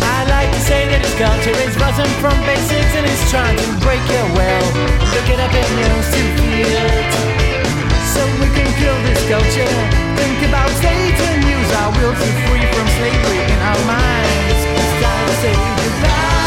[0.00, 3.66] I like to say that his culture is rotten from basics and is trying to
[3.84, 4.66] break your will.
[5.12, 7.12] Look it up in news to feel it.
[8.56, 9.76] can kill this culture.
[10.16, 14.60] Think about state and use our will to free from slavery in our minds.
[14.72, 16.42] It's time to say goodbye.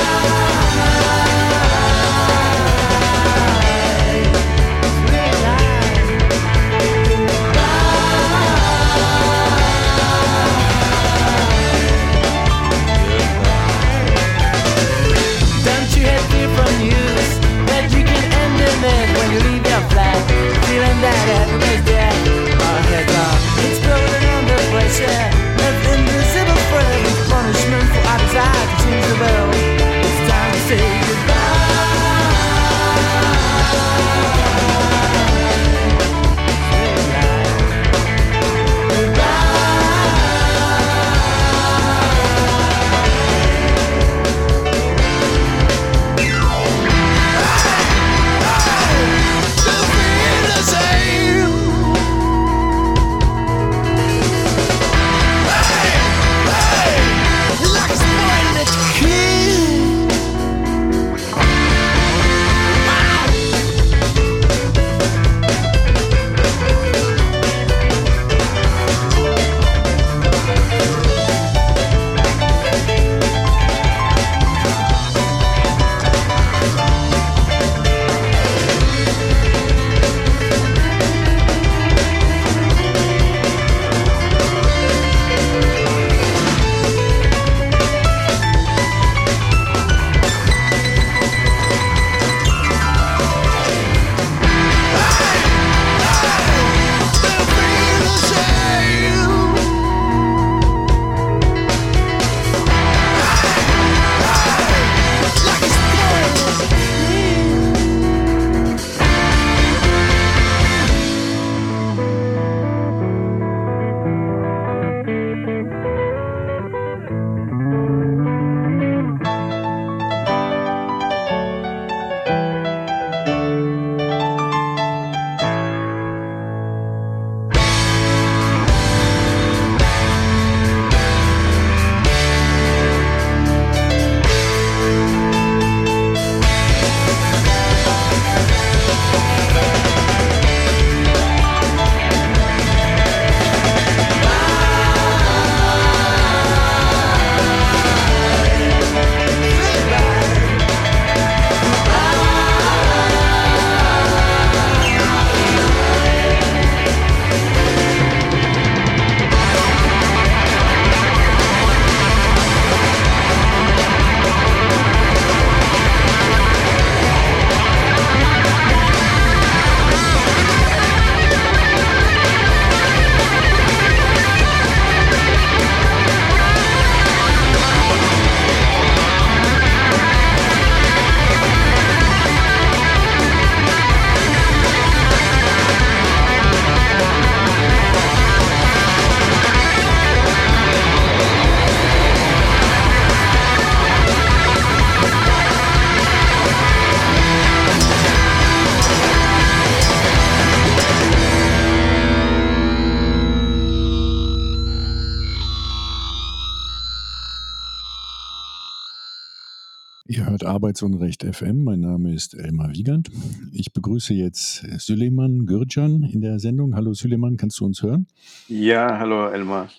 [210.76, 211.64] Hört Arbeitsunrecht FM.
[211.64, 213.10] Mein Name ist Elmar Wiegand.
[213.54, 216.76] Ich begrüße jetzt Süleyman Gürcan in der Sendung.
[216.76, 218.08] Hallo Süleyman, kannst du uns hören?
[218.50, 219.70] Ja, hallo Elmar.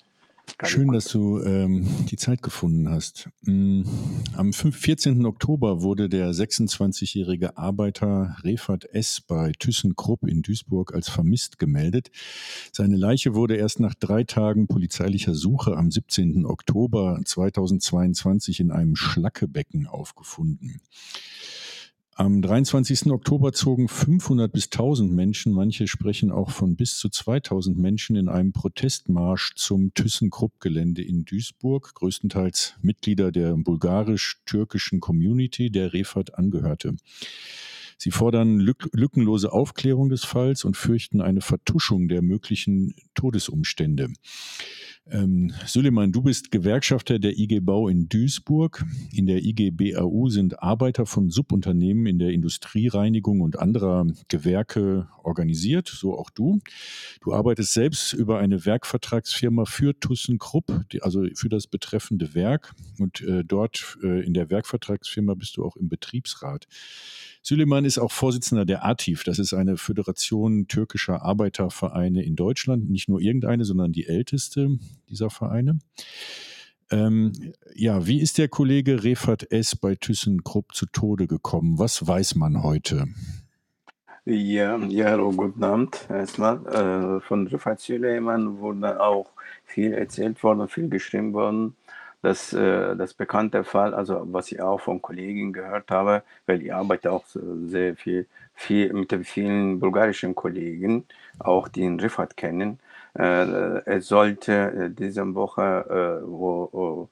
[0.64, 3.28] Schön, dass du ähm, die Zeit gefunden hast.
[3.42, 3.82] Mm,
[4.36, 5.26] Am 5 14.
[5.26, 9.20] Oktober wurde der 26-jährige Arbeiter Refat S.
[9.20, 12.10] bei ThyssenKrupp in Duisburg als vermisst gemeldet.
[12.72, 16.46] Seine Leiche wurde erst nach drei Tagen polizeilicher Suche am 17.
[16.46, 20.80] Oktober 2022 in einem Schlackebecken aufgefunden.
[22.18, 23.12] Am 23.
[23.12, 28.30] Oktober zogen 500 bis 1000 Menschen, manche sprechen auch von bis zu 2000 Menschen in
[28.30, 36.96] einem Protestmarsch zum ThyssenKrupp-Gelände in Duisburg, größtenteils Mitglieder der bulgarisch-türkischen Community, der Refat angehörte.
[37.98, 44.08] Sie fordern lück lückenlose Aufklärung des Falls und fürchten eine Vertuschung der möglichen Todesumstände.
[45.08, 48.84] Ähm, Süleyman, du bist Gewerkschafter der IG Bau in Duisburg.
[49.12, 55.86] In der IG BAU sind Arbeiter von Subunternehmen in der Industriereinigung und anderer Gewerke organisiert,
[55.86, 56.58] so auch du.
[57.20, 62.74] Du arbeitest selbst über eine Werkvertragsfirma für ThyssenKrupp, also für das betreffende Werk.
[62.98, 66.66] Und äh, dort äh, in der Werkvertragsfirma bist du auch im Betriebsrat.
[67.42, 69.22] Süleyman ist auch Vorsitzender der ATIF.
[69.22, 72.90] Das ist eine Föderation türkischer Arbeitervereine in Deutschland.
[72.90, 75.78] Nicht nur irgendeine, sondern die älteste dieser Vereine.
[76.90, 77.32] Ähm,
[77.74, 79.74] ja, wie ist der Kollege Refat S.
[79.74, 81.78] bei ThyssenKrupp zu Tode gekommen?
[81.78, 83.06] Was weiß man heute?
[84.24, 86.56] Ja, ja, hallo, guten Abend erstmal.
[86.66, 89.30] Äh, von Rifat Süleyman wurde auch
[89.64, 91.76] viel erzählt worden, viel geschrieben worden.
[92.22, 96.74] Das, äh, das bekannte Fall, also was ich auch von Kollegen gehört habe, weil ich
[96.74, 101.04] arbeite auch sehr viel, viel mit vielen bulgarischen Kollegen,
[101.38, 102.80] auch die in Rifat kennen.
[103.18, 107.08] Äh, es sollte äh, diese Woche, äh, wo,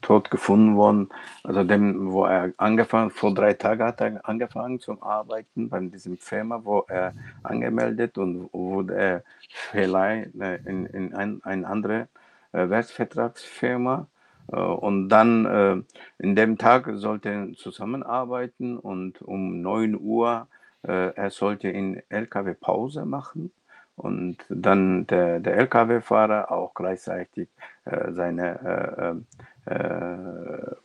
[0.00, 1.08] tot gefunden worden.
[1.44, 6.18] Also dem, wo er angefangen, vor drei Tagen hat er angefangen zu arbeiten bei diesem
[6.18, 9.22] Firma, wo er angemeldet und wurde er
[9.70, 12.08] verleiht äh, in, in ein, eine andere
[12.52, 14.06] äh, Werksvertragsfirma.
[14.50, 15.84] Und dann
[16.16, 20.46] in dem Tag sollte er zusammenarbeiten und um 9 Uhr,
[20.80, 23.52] er sollte in LKW Pause machen.
[23.98, 27.48] Und dann der, der LKW-Fahrer auch gleichzeitig
[27.84, 29.24] äh, seine
[29.66, 30.76] äh, äh,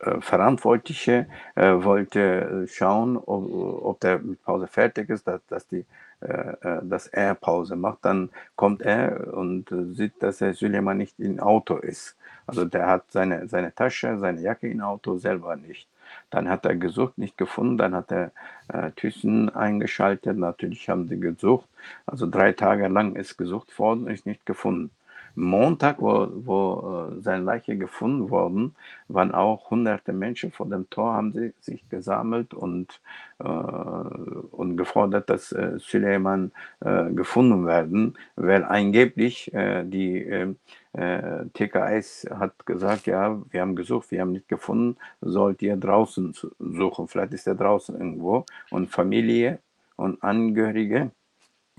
[0.00, 1.26] äh, Verantwortliche
[1.56, 3.52] äh, wollte äh, schauen, ob,
[3.84, 5.84] ob der mit Pause fertig ist, dass, dass, die,
[6.20, 7.98] äh, dass er Pause macht.
[8.02, 12.16] Dann kommt er und sieht, dass der Süleyman nicht im Auto ist.
[12.46, 15.88] Also der hat seine, seine Tasche, seine Jacke im Auto selber nicht.
[16.30, 17.78] Dann hat er gesucht, nicht gefunden.
[17.78, 18.32] Dann hat er
[18.68, 20.36] äh, Thyssen eingeschaltet.
[20.36, 21.66] Natürlich haben sie gesucht.
[22.06, 24.90] Also drei Tage lang ist gesucht worden, ist nicht gefunden.
[25.38, 28.74] Montag, wo, wo äh, seine Leiche gefunden worden,
[29.06, 33.00] waren auch hunderte Menschen vor dem Tor, haben sie sich gesammelt und,
[33.38, 36.50] äh, und gefordert, dass äh, Süleyman
[36.80, 40.56] äh, gefunden werden, weil angeblich äh, die
[40.92, 46.32] äh, TKS hat gesagt, ja, wir haben gesucht, wir haben nicht gefunden, sollt ihr draußen
[46.32, 49.58] su- suchen, vielleicht ist er draußen irgendwo und Familie
[49.96, 51.10] und Angehörige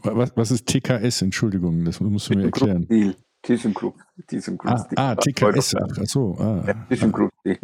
[0.02, 1.22] Wa- Was, was ist TKS?
[1.24, 2.88] Entschuldigung, das musst du mir erklären.
[2.88, 4.98] ThyssenKrupp-Stil, ThyssenKrupp, Ah, ThyssenKrupp-Stil.
[4.98, 5.76] ah TKS.
[5.76, 6.36] Ach, so.
[6.40, 7.60] Ah, Ja, ThyssenKrupp-Stil.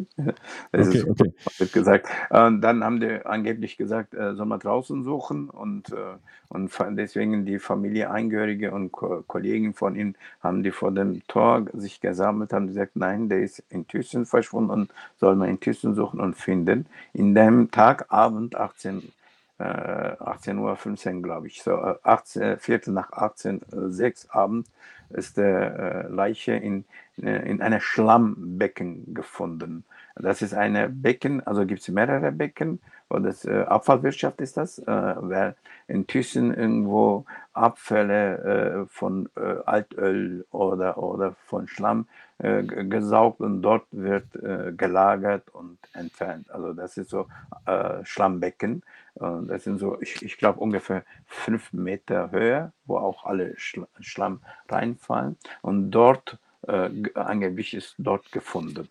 [0.72, 1.34] Das okay, ist okay.
[1.58, 2.08] wird gesagt.
[2.30, 6.18] Und dann haben die angeblich gesagt, äh, soll man draußen suchen und, äh,
[6.50, 11.66] und deswegen die Familie, Angehörige und Ko Kollegen von ihm haben die vor dem Tor
[11.74, 15.94] sich gesammelt, haben gesagt, nein, der ist in Thyssen verschwunden und soll man in Thyssen
[15.96, 16.86] suchen und finden.
[17.14, 19.12] In dem Tag, Abend, 18
[19.60, 24.68] äh, 18.15 Uhr, 15, glaube ich, so äh, 18, Viertel nach 18, äh, 6 Abend
[25.10, 26.86] ist der äh, Leiche in,
[27.22, 29.86] äh, in einer Schlammbecken gefunden.
[30.16, 34.80] Das ist eine Becken, also gibt es mehrere Becken, und das äh, Abfallwirtschaft ist das,
[34.80, 35.56] äh, weil
[35.88, 42.08] in Thyssen irgendwo Abfälle äh, von äh, Altöl oder, oder von Schlamm
[42.40, 46.50] äh, gesaugt und dort wird äh, gelagert und entfernt.
[46.52, 47.28] Also das ist so
[47.66, 48.84] äh, Schlammbecken.
[49.18, 54.42] Das sind so, ich, ich glaube, ungefähr fünf Meter Höhe, wo auch alle Schla Schlamm
[54.68, 55.38] reinfallen.
[55.62, 58.90] Und dort, äh, g- angeblich ist dort gefunden,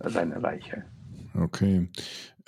[0.00, 0.84] äh, seine Leiche.
[1.34, 1.88] Okay.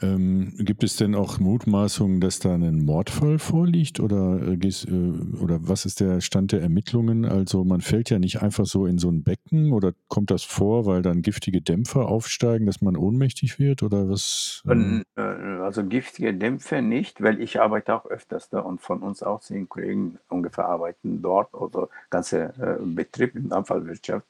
[0.00, 5.68] Ähm, gibt es denn auch Mutmaßungen, dass da ein Mordfall vorliegt oder, äh, äh, oder
[5.68, 7.24] was ist der Stand der Ermittlungen?
[7.24, 10.86] Also man fällt ja nicht einfach so in so ein Becken oder kommt das vor,
[10.86, 14.62] weil dann giftige Dämpfer aufsteigen, dass man ohnmächtig wird oder was?
[14.66, 19.00] äh, Und, äh, Also giftige Dämpfe nicht, weil ich arbeite auch öfters da und von
[19.02, 24.26] uns auch zehn Kollegen ungefähr arbeiten dort, also ganze äh, Betrieb in der Abfallwirtschaft.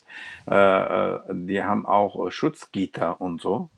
[0.47, 3.71] Äh, äh, die haben auch Schutzgitter und so.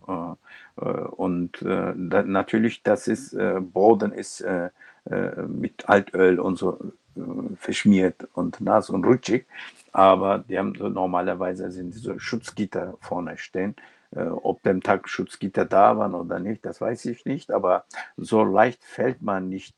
[0.76, 4.70] Und äh, da, natürlich, das ist, äh, Boden ist äh,
[5.10, 6.78] äh, mit Altöl und so
[7.16, 7.20] äh,
[7.56, 9.46] verschmiert und nass und rutschig.
[9.92, 13.76] Aber die haben so normalerweise sind diese Schutzgitter vorne stehen.
[14.16, 17.50] Ob dem Tag Schutzgitter da waren oder nicht, das weiß ich nicht.
[17.50, 17.84] Aber
[18.16, 19.74] so leicht fällt man nicht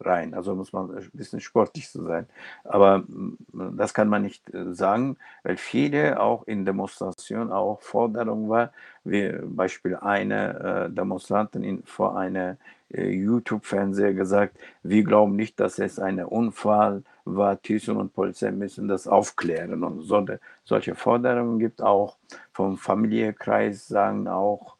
[0.00, 0.34] rein.
[0.34, 2.26] Also muss man ein bisschen sportlich zu sein.
[2.64, 3.36] Aber mm,
[3.76, 8.72] das kann man nicht äh, sagen, weil viele auch in Demonstrationen auch Forderung war,
[9.04, 12.56] wie Beispiel eine äh, Demonstrantin in, vor einer
[12.90, 18.88] äh, YouTube-Fernseher gesagt, wir glauben nicht, dass es ein Unfall war, Thyssen und Polizei müssen
[18.88, 19.82] das aufklären.
[19.82, 20.24] Und so,
[20.64, 22.16] solche Forderungen gibt auch
[22.52, 24.73] vom Familienkreis, sagen auch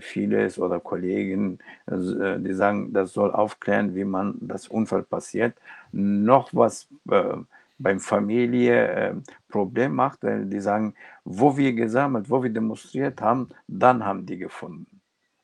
[0.00, 5.54] vieles oder Kollegen, äh, die sagen, das soll aufklären, wie man das Unfall passiert.
[5.92, 7.36] Noch was äh,
[7.78, 9.14] beim Familie äh,
[9.48, 10.94] Problem macht, weil die sagen,
[11.24, 15.01] wo wir gesammelt, wo wir demonstriert haben, dann haben die gefunden.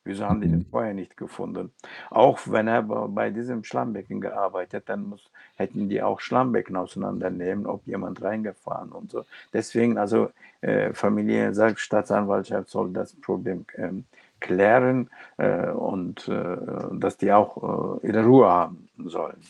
[0.09, 0.67] Wieso haben die den Mhm.
[0.71, 1.71] vorher nicht gefunden?
[2.09, 5.23] Auch wenn er bei diesem Schlammbecken gearbeitet, dann muss,
[5.57, 9.27] hätten die auch Schlammbecken auseinandernehmen, ob jemand reingefahren und so.
[9.53, 10.31] Deswegen, also
[10.63, 14.05] äh, Familie, Selbststaatsanwaltschaft soll das Problem ähm,
[14.41, 16.57] klären äh, und äh,
[16.93, 19.41] dass die auch äh, ihre Ruhe haben sollen.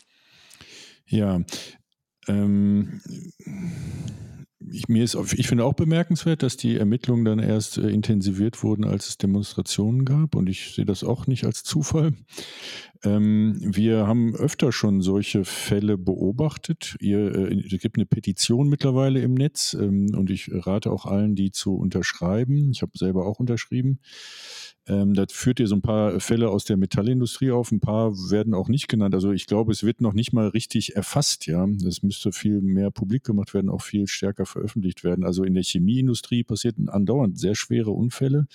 [1.07, 1.39] Ja,
[2.27, 2.99] ähm,
[4.71, 8.85] ich, mir ist, ich finde auch bemerkenswert, dass die Ermittlungen dann erst äh, intensiviert wurden,
[8.85, 10.35] als es Demonstrationen gab.
[10.35, 12.13] Und ich sehe das auch nicht als Zufall.
[13.03, 16.97] Ähm, wir haben öfter schon solche Fälle beobachtet.
[16.99, 21.35] Ihr, äh, es gibt eine Petition mittlerweile im Netz ähm, und ich rate auch allen,
[21.35, 22.71] die zu unterschreiben.
[22.71, 23.99] Ich habe selber auch unterschrieben.
[24.85, 28.53] Ähm, da führt ihr so ein paar Fälle aus der Metallindustrie auf, ein paar werden
[28.53, 29.13] auch nicht genannt.
[29.13, 31.65] Also ich glaube, es wird noch nicht mal richtig erfasst, ja.
[31.87, 35.23] Es müsste viel mehr publik gemacht werden, auch viel stärker veröffentlicht werden.
[35.23, 38.47] Also in der Chemieindustrie passieren andauernd sehr schwere Unfälle.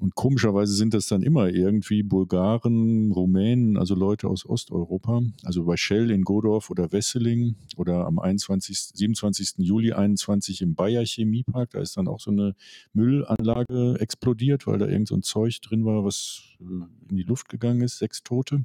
[0.00, 5.20] Und komischerweise sind das dann immer irgendwie Bulgaren, Rumänen, also Leute aus Osteuropa.
[5.44, 9.58] Also bei Shell in Godorf oder Wesseling oder am 21., 27.
[9.58, 11.70] Juli 21 im Bayer Chemiepark.
[11.72, 12.54] Da ist dann auch so eine
[12.94, 16.64] Müllanlage explodiert, weil da irgend so ein Zeug drin war, was äh,
[17.10, 17.98] in die Luft gegangen ist.
[17.98, 18.64] Sechs Tote.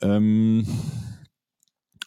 [0.00, 0.66] Ähm,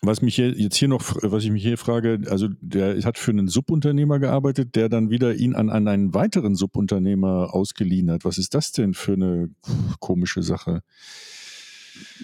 [0.02, 3.32] was mich hier, jetzt hier noch, was ich mich hier frage, also der hat für
[3.32, 8.26] einen Subunternehmer gearbeitet, der dann wieder ihn an, an einen weiteren Subunternehmer ausgeliehen hat.
[8.26, 9.50] Was ist das denn für eine
[10.00, 10.82] komische Sache?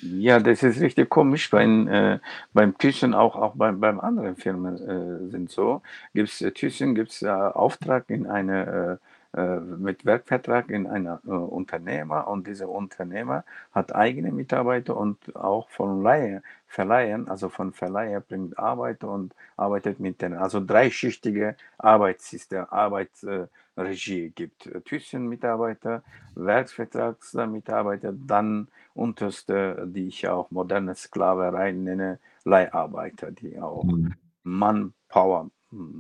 [0.02, 1.50] Ja, das ist richtig komisch.
[1.50, 2.20] Beim, äh,
[2.54, 5.82] beim Thyssen, auch, auch beim, beim anderen Firmen äh, sind so.
[6.14, 9.00] Gibt's, äh, Thyssen gibt es äh, Auftrag in eine,
[9.34, 15.36] äh, äh, mit Werkvertrag in einer äh, Unternehmer und dieser Unternehmer hat eigene Mitarbeiter und
[15.36, 20.38] auch von Leihe, Verleihen, also von Verleiher bringt Arbeiter und arbeitet mit denen.
[20.38, 24.70] Also dreischichtige Arbeitssystem, Arbeitsregie gibt.
[24.86, 26.04] Thyssen-Mitarbeiter,
[26.36, 34.14] Werksvertragsmitarbeiter, dann unterste, die ich auch moderne Sklaverei nenne, Leiharbeiter, die auch Hm.
[34.44, 35.50] Manpower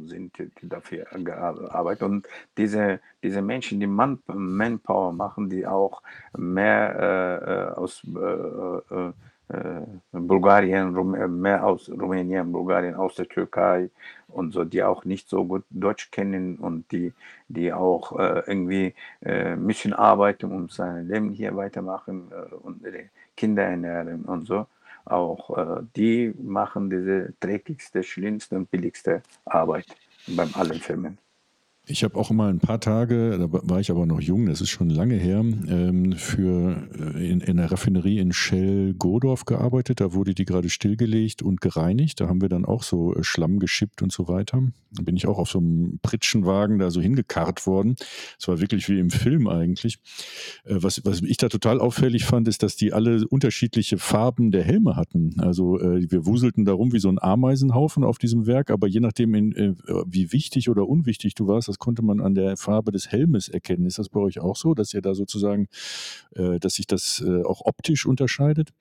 [0.05, 1.07] sind, dafür
[1.73, 2.03] arbeiten.
[2.05, 6.01] Und diese, diese Menschen, die Man Manpower machen, die auch
[6.37, 9.13] mehr äh, äh, aus äh, äh,
[10.11, 13.89] Bulgarien, äh, mehr aus Rumänien, Bulgarien, aus der Türkei
[14.27, 17.13] und so, die auch nicht so gut Deutsch kennen und die,
[17.47, 18.93] die auch äh, irgendwie
[19.23, 24.67] äh, müssen arbeiten, um sein Leben hier weitermachen äh, und ihre Kinder ernähren und so.
[25.05, 29.85] Auch äh, die machen diese dreckigste, schlimmste und billigste Arbeit
[30.27, 31.17] beim allen Firmen.
[31.89, 34.69] Ich habe auch mal ein paar Tage, da war ich aber noch jung, das ist
[34.69, 40.01] schon lange her, ähm, für äh, in, in der Raffinerie in Shell Godorf gearbeitet.
[40.01, 42.19] Da wurde die gerade stillgelegt und gereinigt.
[42.19, 44.63] Da haben wir dann auch so äh, Schlamm geschippt und so weiter.
[44.91, 47.95] Da bin ich auch auf so einem Pritschenwagen da so hingekarrt worden.
[48.37, 49.99] Es war wirklich wie im Film eigentlich.
[50.65, 54.63] Äh, was, was ich da total auffällig fand, ist, dass die alle unterschiedliche Farben der
[54.63, 55.39] Helme hatten.
[55.39, 59.33] Also wir wuselten da rum wie so ein Ameisenhaufen auf diesem Werk, aber je nachdem,
[59.33, 63.49] in, wie wichtig oder unwichtig du warst, das konnte man an der Farbe des Helmes
[63.49, 63.85] erkennen.
[63.85, 65.67] Ist das bei euch auch so, dass ihr da sozusagen,
[66.35, 68.71] äh, dass sich das äh, auch optisch unterscheidet?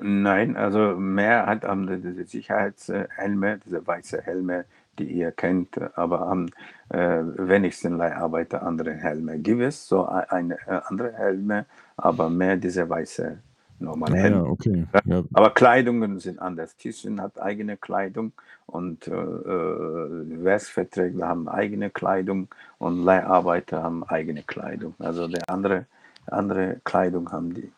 [0.00, 4.64] Nein, also mehr hat die- diese Sicherheitshelme, diese weiße Helme,
[4.98, 6.48] die ihr kennt, aber am
[6.88, 9.38] äh, wenigsten Leiharbeiter andere Helme.
[9.38, 11.66] Gibt es so ein- eine äh, andere Helme,
[11.96, 13.38] aber mehr diese weiße
[13.78, 14.86] normale Ah, ja, okay.
[15.04, 16.76] Ja, Aber Kleidungen sind anders.
[16.76, 18.32] Thyssen hat eigene Kleidung
[18.66, 22.48] und äh, äh, Werksverträge haben eigene Kleidung
[22.78, 24.94] und Leiharbeiter haben eigene Kleidung.
[24.98, 25.86] Also der andere,
[26.26, 27.70] andere Kleidung haben die.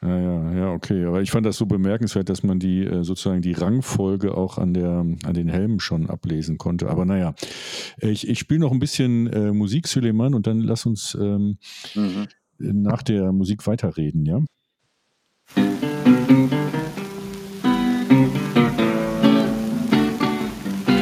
[0.00, 1.04] Ja, ja, ja, okay.
[1.06, 4.72] Aber ich fand das so bemerkenswert, dass man die äh, sozusagen die Rangfolge auch an,
[4.72, 6.88] der, an den Helmen schon ablesen konnte.
[6.88, 7.34] Aber naja,
[7.98, 11.58] ich, ich spiele noch ein bisschen äh, Musik, Süleyman, und dann lass uns ähm,
[11.96, 12.28] Mhm.
[12.58, 14.40] nach der Musik weiterreden, ja?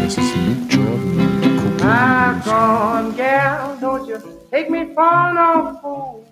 [0.07, 1.19] Das ist Luke Jordan
[1.59, 4.19] und gone gal, don't you
[4.51, 6.25] take me for no fool.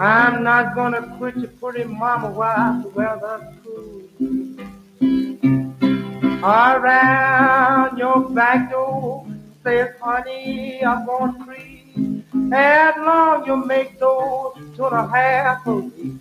[0.00, 4.02] I'm not gonna quit you, pretty mama, while the weather's cool.
[6.42, 9.26] Around your back door,
[9.62, 11.71] says honey, I'm gonna creep.
[12.52, 16.14] As long you make those two and a half a week.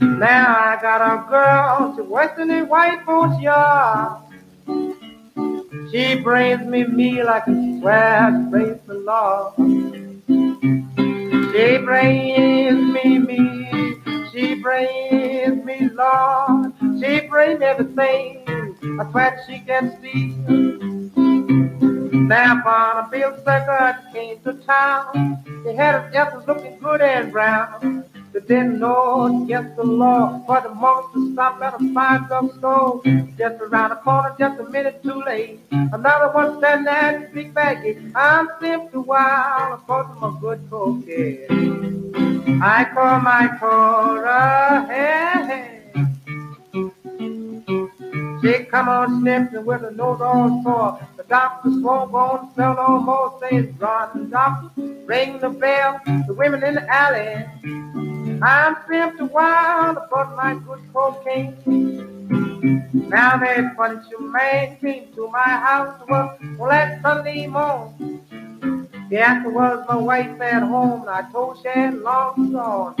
[0.00, 4.22] Now I got a girl, she works in the white folks yard.
[5.90, 9.54] She brings me meal like a swear, praise the Lord.
[11.52, 13.96] She brings me me,
[14.32, 16.72] she brings me Lord.
[17.00, 18.46] She bring everything,
[19.00, 20.91] a sweat she can steal.
[22.28, 25.42] Now on a bill sucker came to town.
[25.64, 28.04] They had his apples looking good and brown.
[28.32, 33.02] They didn't know against the law for the monster stop at a five drug store.
[33.36, 35.60] Just around the corner, just a minute too late.
[35.70, 37.98] Another one standing there in big baggy.
[38.14, 42.60] I'm simply wild, of course I'm a good cocaine.
[42.62, 45.81] I call my quarter, hey, hey.
[48.42, 50.98] She come on sniffing with a nose all sore.
[51.16, 53.38] The doctor swore bone fell more.
[53.40, 56.00] Says run, doctor, ring the bell.
[56.26, 57.46] The women in the alley.
[58.42, 61.54] I'm simply wild about my good cocaine.
[63.08, 68.20] Now that funny man came to my house well, well that Sunday morning.
[69.08, 72.94] The "Was my wife at home and I told she had long gone.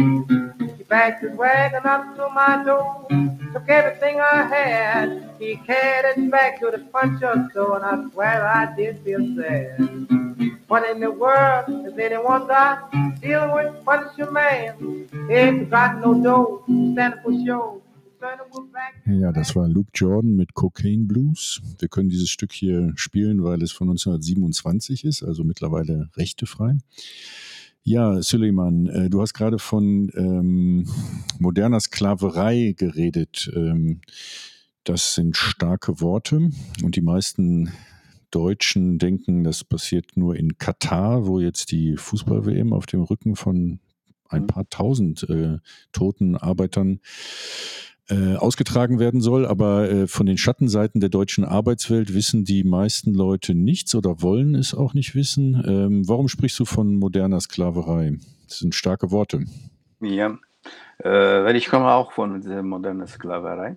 [0.78, 3.06] He backed his wagon up to my door,
[3.52, 5.31] took everything I had.
[5.42, 9.74] He carried it back to the puncher store and I swear I did feel sad.
[10.68, 15.08] What in the world is anyone got dealing with puncher man?
[15.28, 16.62] Ain't got no dough,
[16.92, 17.82] standing for show.
[19.04, 21.60] Ja, das war Luke Jordan mit Cocaine Blues.
[21.80, 26.76] Wir können dieses Stück hier spielen, weil es von 1927 ist, also mittlerweile rechtefrei.
[27.82, 30.86] Ja, Suleiman, äh, du hast gerade von ähm,
[31.40, 33.50] moderner Sklaverei geredet.
[33.56, 34.02] Ähm,
[34.84, 36.50] das sind starke Worte
[36.82, 37.72] und die meisten
[38.30, 43.78] Deutschen denken, das passiert nur in Katar, wo jetzt die Fußball-WM auf dem Rücken von
[44.28, 45.58] ein paar tausend äh,
[45.92, 47.00] toten Arbeitern
[48.08, 49.46] äh, ausgetragen werden soll.
[49.46, 54.54] Aber äh, von den Schattenseiten der deutschen Arbeitswelt wissen die meisten Leute nichts oder wollen
[54.54, 55.62] es auch nicht wissen.
[55.66, 58.18] Ähm, warum sprichst du von moderner Sklaverei?
[58.48, 59.44] Das sind starke Worte.
[60.00, 60.38] Ja,
[60.98, 63.76] äh, weil ich komme auch von dieser modernen Sklaverei.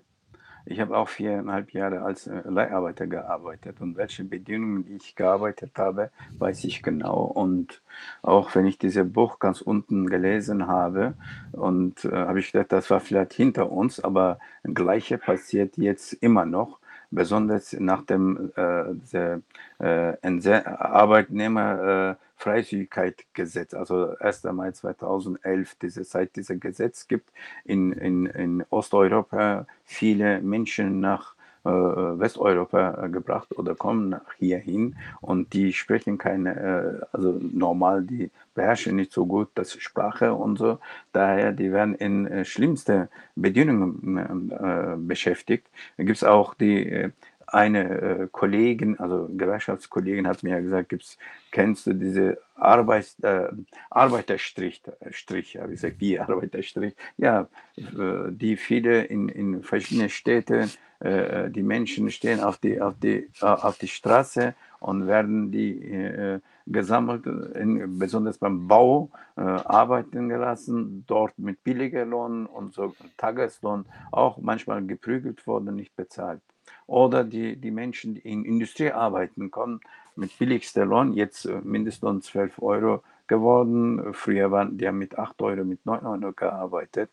[0.68, 6.10] Ich habe auch viereinhalb Jahre als äh, Leiharbeiter gearbeitet und welche Bedingungen ich gearbeitet habe,
[6.38, 7.22] weiß ich genau.
[7.22, 7.82] Und
[8.22, 11.14] auch wenn ich dieses Buch ganz unten gelesen habe
[11.52, 16.14] und äh, habe ich gedacht, das war vielleicht hinter uns, aber das Gleiche passiert jetzt
[16.14, 16.80] immer noch
[17.12, 19.40] besonders nach dem äh, der,
[19.78, 24.44] äh, Arbeitnehmer äh, Freizügigkeitsgesetz, also 1.
[24.44, 27.30] Mai 2011, diese, seit dieser Gesetz gibt
[27.64, 31.34] in, in, in Osteuropa viele Menschen nach
[31.66, 38.30] äh, Westeuropa gebracht oder kommen nach hierhin und die sprechen keine, äh, also normal, die
[38.54, 40.78] beherrschen nicht so gut das Sprache und so.
[41.12, 45.66] Daher, die werden in äh, schlimmste Bedingungen äh, beschäftigt.
[45.96, 47.10] Da gibt es auch die äh,
[47.56, 51.16] eine äh, Kollegin, also Gewerkschaftskollegin hat mir gesagt, gibt's,
[51.50, 53.48] kennst du diese Arbeit, äh,
[53.88, 57.48] Arbeiterstrich, Strich, ich gesagt, die Arbeiterstrich, ja,
[57.78, 63.30] äh, die viele in, in verschiedenen Städten, äh, die Menschen stehen auf die, auf die,
[63.40, 70.28] äh, auf die Straße und werden die äh, gesammelt, in, besonders beim Bau äh, arbeiten
[70.28, 76.42] gelassen, dort mit billiger Lohn und so Tageslohn auch manchmal geprügelt worden, nicht bezahlt
[76.86, 79.80] oder die, die Menschen, die in Industrie arbeiten, kommen
[80.14, 84.14] mit billigster Lohn, jetzt äh, Mindestlohn 12 Euro geworden.
[84.14, 87.10] Früher waren die mit 8 Euro, mit 9 Euro gearbeitet.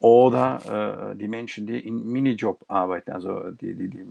[0.00, 4.06] Oder äh, die Menschen, die in Minijob arbeiten, also die, die, die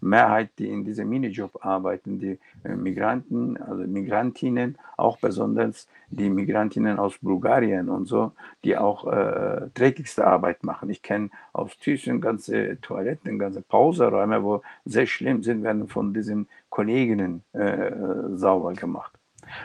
[0.00, 6.98] Mehrheit, die in diesem Minijob arbeiten, die äh, Migranten, also Migrantinnen, auch besonders die Migrantinnen
[6.98, 10.90] aus Bulgarien und so, die auch äh, dreckigste Arbeit machen.
[10.90, 16.46] Ich kenne aus Thyssen ganze Toiletten, ganze Pauseräume, wo sehr schlimm sind, werden von diesen
[16.68, 17.90] Kolleginnen äh,
[18.34, 19.21] sauber gemacht.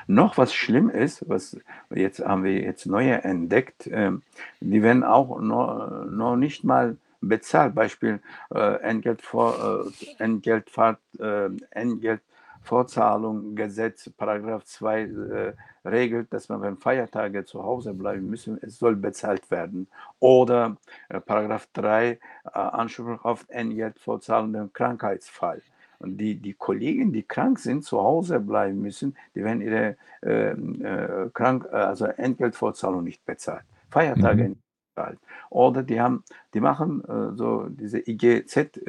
[0.07, 1.57] Noch was schlimm ist, was
[1.89, 4.11] jetzt haben wir jetzt neue entdeckt, äh,
[4.59, 7.75] die werden auch noch, noch nicht mal bezahlt.
[7.75, 8.19] Beispiel
[8.53, 15.53] äh, Entgeltvor, äh, Entgeltfahrt, äh, Entgeltvorzahlung Gesetz, Paragraph 2 äh,
[15.85, 19.88] regelt, dass man, wenn Feiertage zu Hause bleiben müssen, es soll bezahlt werden.
[20.19, 20.77] Oder
[21.09, 22.19] äh, Paragraph 3 äh,
[22.53, 25.61] Anspruch auf Entgeltvorzahlung im Krankheitsfall.
[26.00, 30.52] Und die, die Kollegen, die krank sind, zu Hause bleiben müssen, die werden ihre äh,
[30.52, 33.64] äh, krank, äh, also Entgeltvorzahlung nicht bezahlt.
[33.89, 34.50] Feiertage mhm.
[34.50, 34.62] nicht
[34.93, 35.18] bezahlt.
[35.50, 36.24] Oder die haben,
[36.54, 38.80] die machen äh, so diese IGZ-Tarif,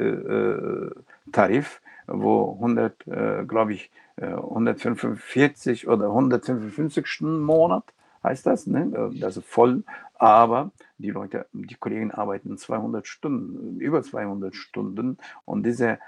[2.07, 3.91] äh, wo 100, äh, glaube ich,
[4.21, 7.85] 145 oder 155 Stunden im Monat
[8.23, 9.13] heißt das, ne?
[9.37, 15.99] ist voll, aber die Leute, die Kollegen arbeiten 200 Stunden, über 200 Stunden und diese,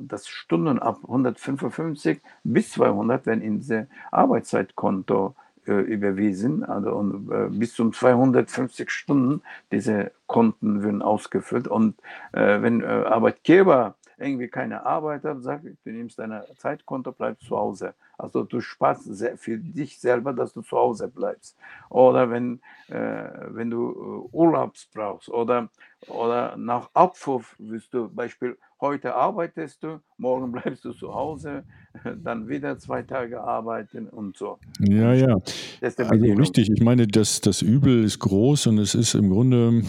[0.00, 5.34] das Stunden ab 155 bis 200 werden in diese Arbeitszeitkonto
[5.66, 11.96] äh, überwiesen, also und, äh, bis zu 250 Stunden diese Konten würden ausgefüllt und
[12.32, 17.56] äh, wenn äh, Arbeitgeber irgendwie keine Arbeit hat, sagt, du nimmst deine Zeitkonto, bleibst zu
[17.56, 17.94] Hause.
[18.18, 21.56] Also du sparst für dich selber, dass du zu Hause bleibst.
[21.90, 23.90] Oder wenn, äh, wenn du
[24.32, 25.68] äh, Urlaubs brauchst oder,
[26.08, 31.64] oder nach Abwurf wirst du, Beispiel, heute arbeitest du, morgen bleibst du zu Hause,
[32.22, 34.58] dann wieder zwei Tage arbeiten und so.
[34.80, 35.36] Ja, ja.
[35.82, 36.04] Also
[36.34, 39.82] richtig, ich meine, das, das Übel ist groß und es ist im Grunde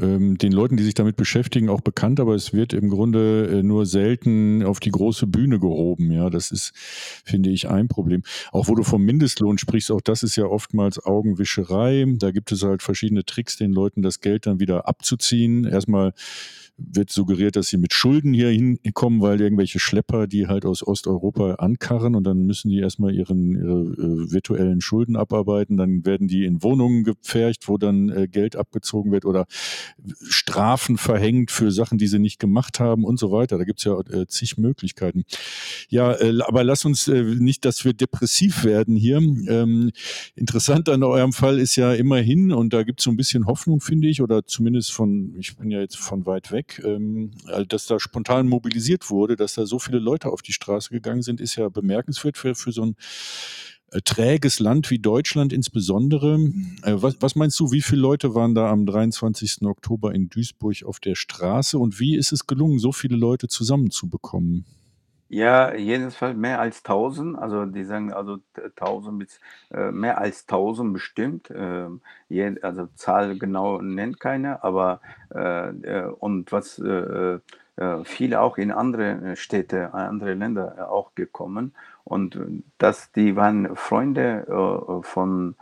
[0.00, 3.62] ähm, den Leuten, die sich damit beschäftigen, auch bekannt, aber es wird im Grunde äh,
[3.62, 6.10] nur selten auf die große Bühne gehoben.
[6.10, 6.72] Ja, das ist,
[7.24, 8.22] finde ich, ein Problem.
[8.52, 12.04] Auch wo du vom Mindestlohn sprichst, auch das ist ja oftmals Augenwischerei.
[12.18, 15.64] Da gibt es halt verschiedene Tricks, den Leuten das Geld dann wieder abzuziehen.
[15.64, 16.12] Erstmal
[16.78, 21.54] wird suggeriert, dass sie mit Schulden hier hinkommen, weil irgendwelche Schlepper, die halt aus Osteuropa
[21.54, 25.76] ankarren und dann müssen die erstmal ihren, ihre äh, virtuellen Schulden abarbeiten.
[25.76, 29.46] Dann werden die in Wohnungen gepfercht, wo dann äh, Geld abgezogen wird oder
[30.28, 33.58] Strafen verhängt für Sachen, die sie nicht gemacht haben und so weiter.
[33.58, 35.24] Da gibt's ja äh, zig Möglichkeiten.
[35.88, 36.16] Ja,
[36.46, 39.16] aber lass uns nicht, dass wir depressiv werden hier.
[39.16, 39.92] Ähm,
[40.34, 44.08] interessant an eurem Fall ist ja immerhin, und da gibt's so ein bisschen Hoffnung, finde
[44.08, 47.98] ich, oder zumindest von, ich bin ja jetzt von weit weg, ähm, äh, dass da
[47.98, 51.68] spontan mobilisiert wurde, dass da so viele Leute auf die Straße gegangen sind, ist ja
[51.68, 52.96] bemerkenswert für, für so ein
[53.92, 56.34] äh, träges Land wie Deutschland insbesondere.
[56.82, 59.62] Äh, was, was meinst du, wie viele Leute waren da am 23.
[59.62, 64.64] Oktober in Duisburg auf der Straße und wie ist es gelungen, so viele Leute zusammenzubekommen?
[65.28, 69.40] Ja, jedenfalls mehr als 1000, also die sagen also t- 1000 bis
[69.72, 71.50] äh, mehr als 1000 bestimmt.
[71.54, 75.00] ähm, je, also Zahl genau nennt keiner, aber
[75.34, 77.40] äh, äh, und was äh,
[77.76, 81.74] äh, viele auch in andere Städte, andere Länder auch gekommen
[82.04, 84.46] und äh, das, die waren Freunde
[85.02, 85.56] von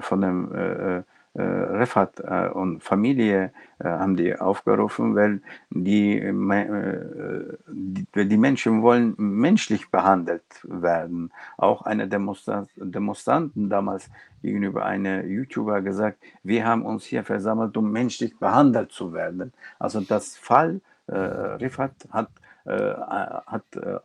[0.00, 1.04] von dem
[1.42, 9.14] Refat äh, und Familie äh, haben die aufgerufen, weil die, äh, äh, die, Menschen wollen
[9.18, 11.30] menschlich behandelt werden.
[11.58, 14.08] Auch eine Demonstra Demonstranten damals
[14.42, 19.52] gegenüber einer YouTuber gesagt, wir haben uns hier versammelt, um menschlich behandelt zu werden.
[19.78, 23.98] Also das Fall äh, Rifat hat äh, hat äh,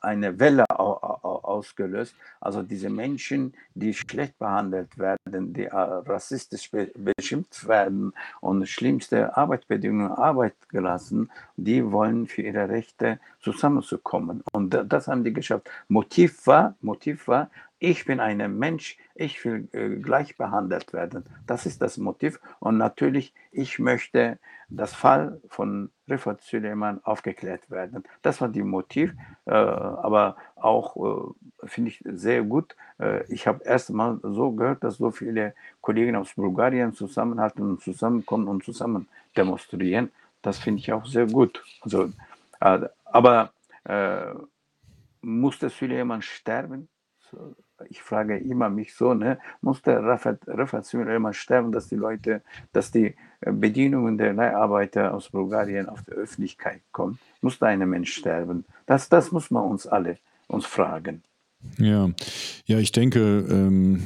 [0.00, 2.14] eine Welle au- au- ausgelöst.
[2.40, 9.36] Also diese Menschen, die schlecht behandelt werden, die äh, rassistisch be beschimpft werden und schlimmste
[9.36, 14.42] Arbeitsbedingungen Arbeit gelassen, die wollen für ihre Rechte zusammenzukommen.
[14.52, 15.68] Und da- das haben die geschafft.
[15.88, 21.24] Motiv war, Motiv war, ich bin ein Mensch, ich will äh, gleich behandelt werden.
[21.46, 22.40] Das ist das Motiv.
[22.58, 28.04] Und natürlich, ich möchte das Fall von Rifat Süleyman aufgeklärt werden.
[28.22, 29.14] Das war die Motiv,
[29.46, 32.76] äh, aber auch äh, finde ich sehr gut.
[32.98, 37.82] Äh, ich habe erst mal so gehört, dass so viele Kollegen aus Bulgarien zusammenhalten und
[37.82, 40.10] zusammenkommen und zusammen demonstrieren.
[40.42, 41.64] Das finde ich auch sehr gut.
[41.80, 42.10] Also,
[42.60, 43.52] äh, aber
[43.84, 44.34] äh,
[45.22, 46.88] musste Süleyman sterben?
[47.30, 47.54] So,
[47.88, 52.90] ich frage immer mich so, ne, musste Rafat, Rafat Süleyman sterben, dass die Leute, dass
[52.90, 57.18] die äh, Bedienungen der Leiharbeiter aus Bulgarien auf die Öffentlichkeit kommen?
[57.40, 58.64] Musste ein Mensch sterben?
[58.86, 60.18] Das, das muss man uns alle
[60.48, 61.22] uns fragen.
[61.76, 62.10] Ja,
[62.66, 63.18] ja, ich denke,
[63.50, 64.00] ähm,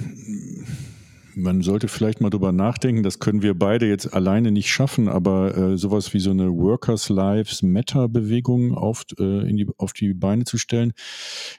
[1.35, 5.57] man sollte vielleicht mal drüber nachdenken, das können wir beide jetzt alleine nicht schaffen, aber
[5.57, 10.15] äh, sowas wie so eine Workers Lives Matter Bewegung auf, äh, in die, auf die
[10.15, 10.93] Beine zu stellen.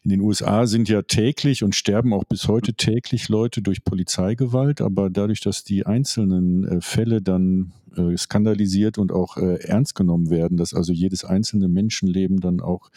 [0.03, 4.81] In den USA sind ja täglich und sterben auch bis heute täglich Leute durch Polizeigewalt,
[4.81, 10.29] aber dadurch, dass die einzelnen äh, Fälle dann äh, skandalisiert und auch äh, ernst genommen
[10.29, 12.89] werden, dass also jedes einzelne Menschenleben dann auch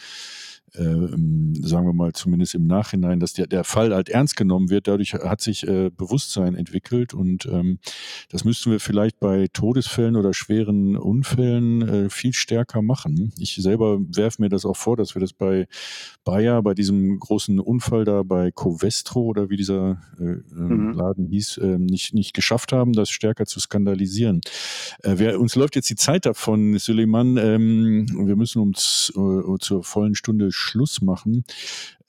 [0.75, 4.69] äh, ähm, sagen wir mal zumindest im Nachhinein, dass der, der Fall halt ernst genommen
[4.69, 4.87] wird.
[4.87, 7.79] Dadurch hat sich äh, Bewusstsein entwickelt und ähm,
[8.29, 13.33] das müssten wir vielleicht bei Todesfällen oder schweren Unfällen äh, viel stärker machen.
[13.39, 15.67] Ich selber werfe mir das auch vor, dass wir das bei
[16.23, 20.93] Bayer, bei diesem großen Unfall da bei Covestro oder wie dieser äh, äh, Mhm.
[20.93, 24.41] Laden hieß, äh, nicht, nicht geschafft haben, das stärker zu skandalisieren.
[25.03, 27.37] Äh, wer, uns läuft jetzt die Zeit davon, Suleiman.
[27.37, 31.45] Ähm, wir müssen z- äh, zur vollen Stunde Schluss machen.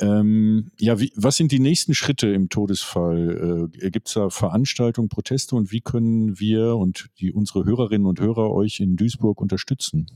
[0.01, 3.71] Ähm, ja, wie, was sind die nächsten Schritte im Todesfall?
[3.73, 8.21] Äh, Gibt es da Veranstaltungen, Proteste und wie können wir und die, unsere Hörerinnen und
[8.21, 10.07] Hörer euch in Duisburg unterstützen?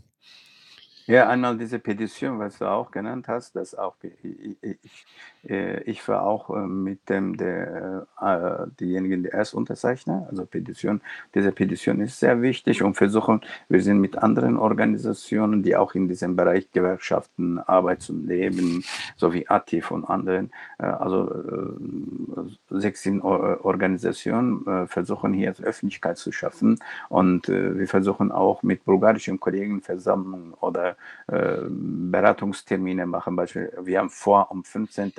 [1.06, 5.06] Ja, einmal diese Petition, was du auch genannt hast, das auch ich,
[5.42, 10.46] ich, äh, ich war auch äh, mit dem der äh, diejenigen, die erst unterzeichnen, also
[10.46, 11.00] Petition.
[11.34, 16.08] Diese Petition ist sehr wichtig und versuchen, wir sind mit anderen Organisationen, die auch in
[16.08, 18.84] diesem Bereich Gewerkschaften, Arbeit und Leben,
[19.16, 21.30] sowie ATIF und anderen, also
[22.70, 26.78] 16 Organisationen versuchen hier Öffentlichkeit zu schaffen
[27.08, 33.36] und wir versuchen auch mit bulgarischen Kollegen Versammlungen oder äh, Beratungstermine machen.
[33.36, 35.12] Beispiel, wir haben vor, am 15.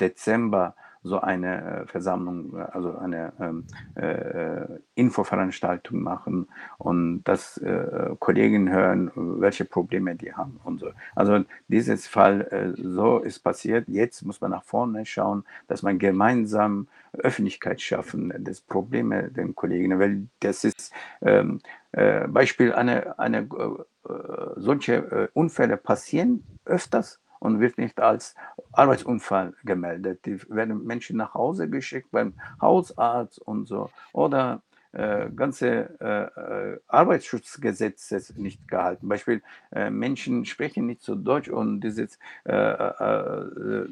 [0.00, 3.64] Dezember so eine äh, Versammlung, also eine ähm,
[3.94, 6.48] äh, Infoveranstaltung machen
[6.78, 10.90] und dass äh, Kollegen hören, welche Probleme die haben und so.
[11.14, 13.88] Also dieses Fall, äh, so ist passiert.
[13.88, 19.98] Jetzt muss man nach vorne schauen, dass man gemeinsam Öffentlichkeit schaffen, das Probleme den Kollegen,
[19.98, 20.92] weil das ist
[21.22, 21.60] ähm,
[21.92, 24.14] äh, Beispiel, eine, eine äh,
[24.56, 28.34] solche äh, Unfälle passieren öfters und wird nicht als
[28.72, 30.26] Arbeitsunfall gemeldet.
[30.26, 33.90] Die werden Menschen nach Hause geschickt beim Hausarzt und so.
[34.12, 34.62] Oder
[34.92, 39.06] äh, ganze äh, äh Arbeitsschutzgesetze nicht gehalten.
[39.06, 43.84] Beispiel, äh, Menschen sprechen nicht so Deutsch und dieses, äh,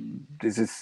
[0.42, 0.78] dieses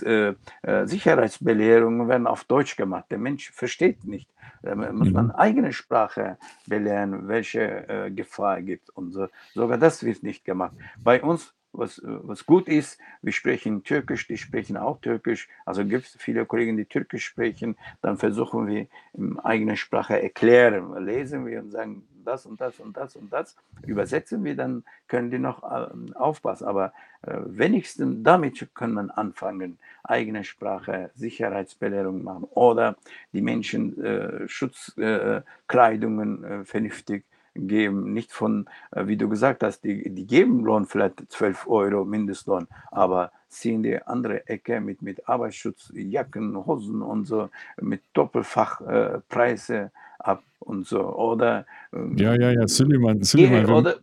[0.85, 3.07] Sicherheitsbelehrungen werden auf Deutsch gemacht.
[3.11, 4.31] Der Mensch versteht nicht.
[4.63, 5.33] Da muss man mhm.
[5.33, 9.29] eigene Sprache belehren, welche Gefahr gibt und so.
[9.53, 10.73] Sogar das wird nicht gemacht.
[11.03, 12.99] Bei uns was, was gut ist.
[13.23, 15.49] Wir sprechen Türkisch, die sprechen auch Türkisch.
[15.65, 17.77] Also gibt es viele Kollegen, die Türkisch sprechen.
[18.01, 21.05] Dann versuchen wir in eigener Sprache erklären.
[21.05, 23.57] Lesen wir und sagen das und das und das und das.
[23.87, 26.67] Übersetzen wir, dann können die noch äh, aufpassen.
[26.67, 32.97] Aber äh, wenigstens damit kann man anfangen, eigene Sprache, Sicherheitsbelehrung machen oder
[33.33, 37.25] die Menschen äh, Schutzkleidungen äh, vernünftig
[37.55, 42.05] geben, nicht von, äh, wie du gesagt hast, die, die geben Lohn vielleicht 12 Euro
[42.05, 47.51] Mindestlohn, aber ziehen die andere Ecke mit, mit Arbeitsschutzjacken, Hosen und so,
[47.81, 49.89] mit Doppelfachpreise äh,
[50.19, 51.01] ab und so.
[51.01, 53.71] Oder ähm, ja, ja, ja, Suleiman, Suleiman.
[53.71, 53.97] Oder,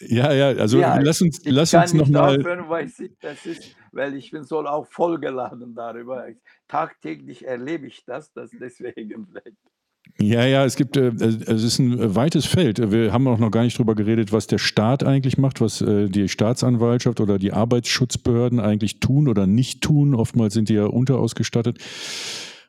[0.00, 2.42] ja, ja, also ja, lass uns, ich lass uns nochmal.
[2.44, 2.88] Weil,
[3.92, 6.26] weil ich bin so auch vollgeladen darüber.
[6.68, 9.56] Tagtäglich erlebe ich das, das deswegen vielleicht.
[10.20, 12.90] Ja, ja, es gibt, äh, es ist ein weites Feld.
[12.90, 16.08] Wir haben auch noch gar nicht drüber geredet, was der Staat eigentlich macht, was äh,
[16.08, 20.14] die Staatsanwaltschaft oder die Arbeitsschutzbehörden eigentlich tun oder nicht tun.
[20.14, 21.78] Oftmals sind die ja unterausgestattet.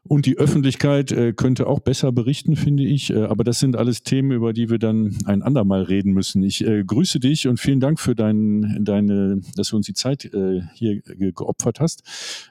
[0.10, 3.12] Und die Öffentlichkeit äh, könnte auch besser berichten, finde ich.
[3.12, 6.42] Äh, aber das sind alles Themen, über die wir dann ein andermal reden müssen.
[6.42, 10.26] Ich äh, grüße dich und vielen Dank für dein, deine, dass du uns die Zeit
[10.26, 12.02] äh, hier geopfert hast.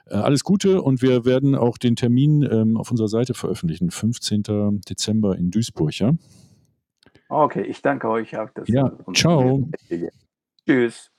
[0.09, 3.91] Äh, alles Gute und wir werden auch den Termin ähm, auf unserer Seite veröffentlichen.
[3.91, 4.79] 15.
[4.87, 6.13] Dezember in Duisburg, ja?
[7.27, 8.47] Okay, ich danke euch auch.
[8.67, 9.69] ja, ciao.
[10.65, 11.11] Tschüss.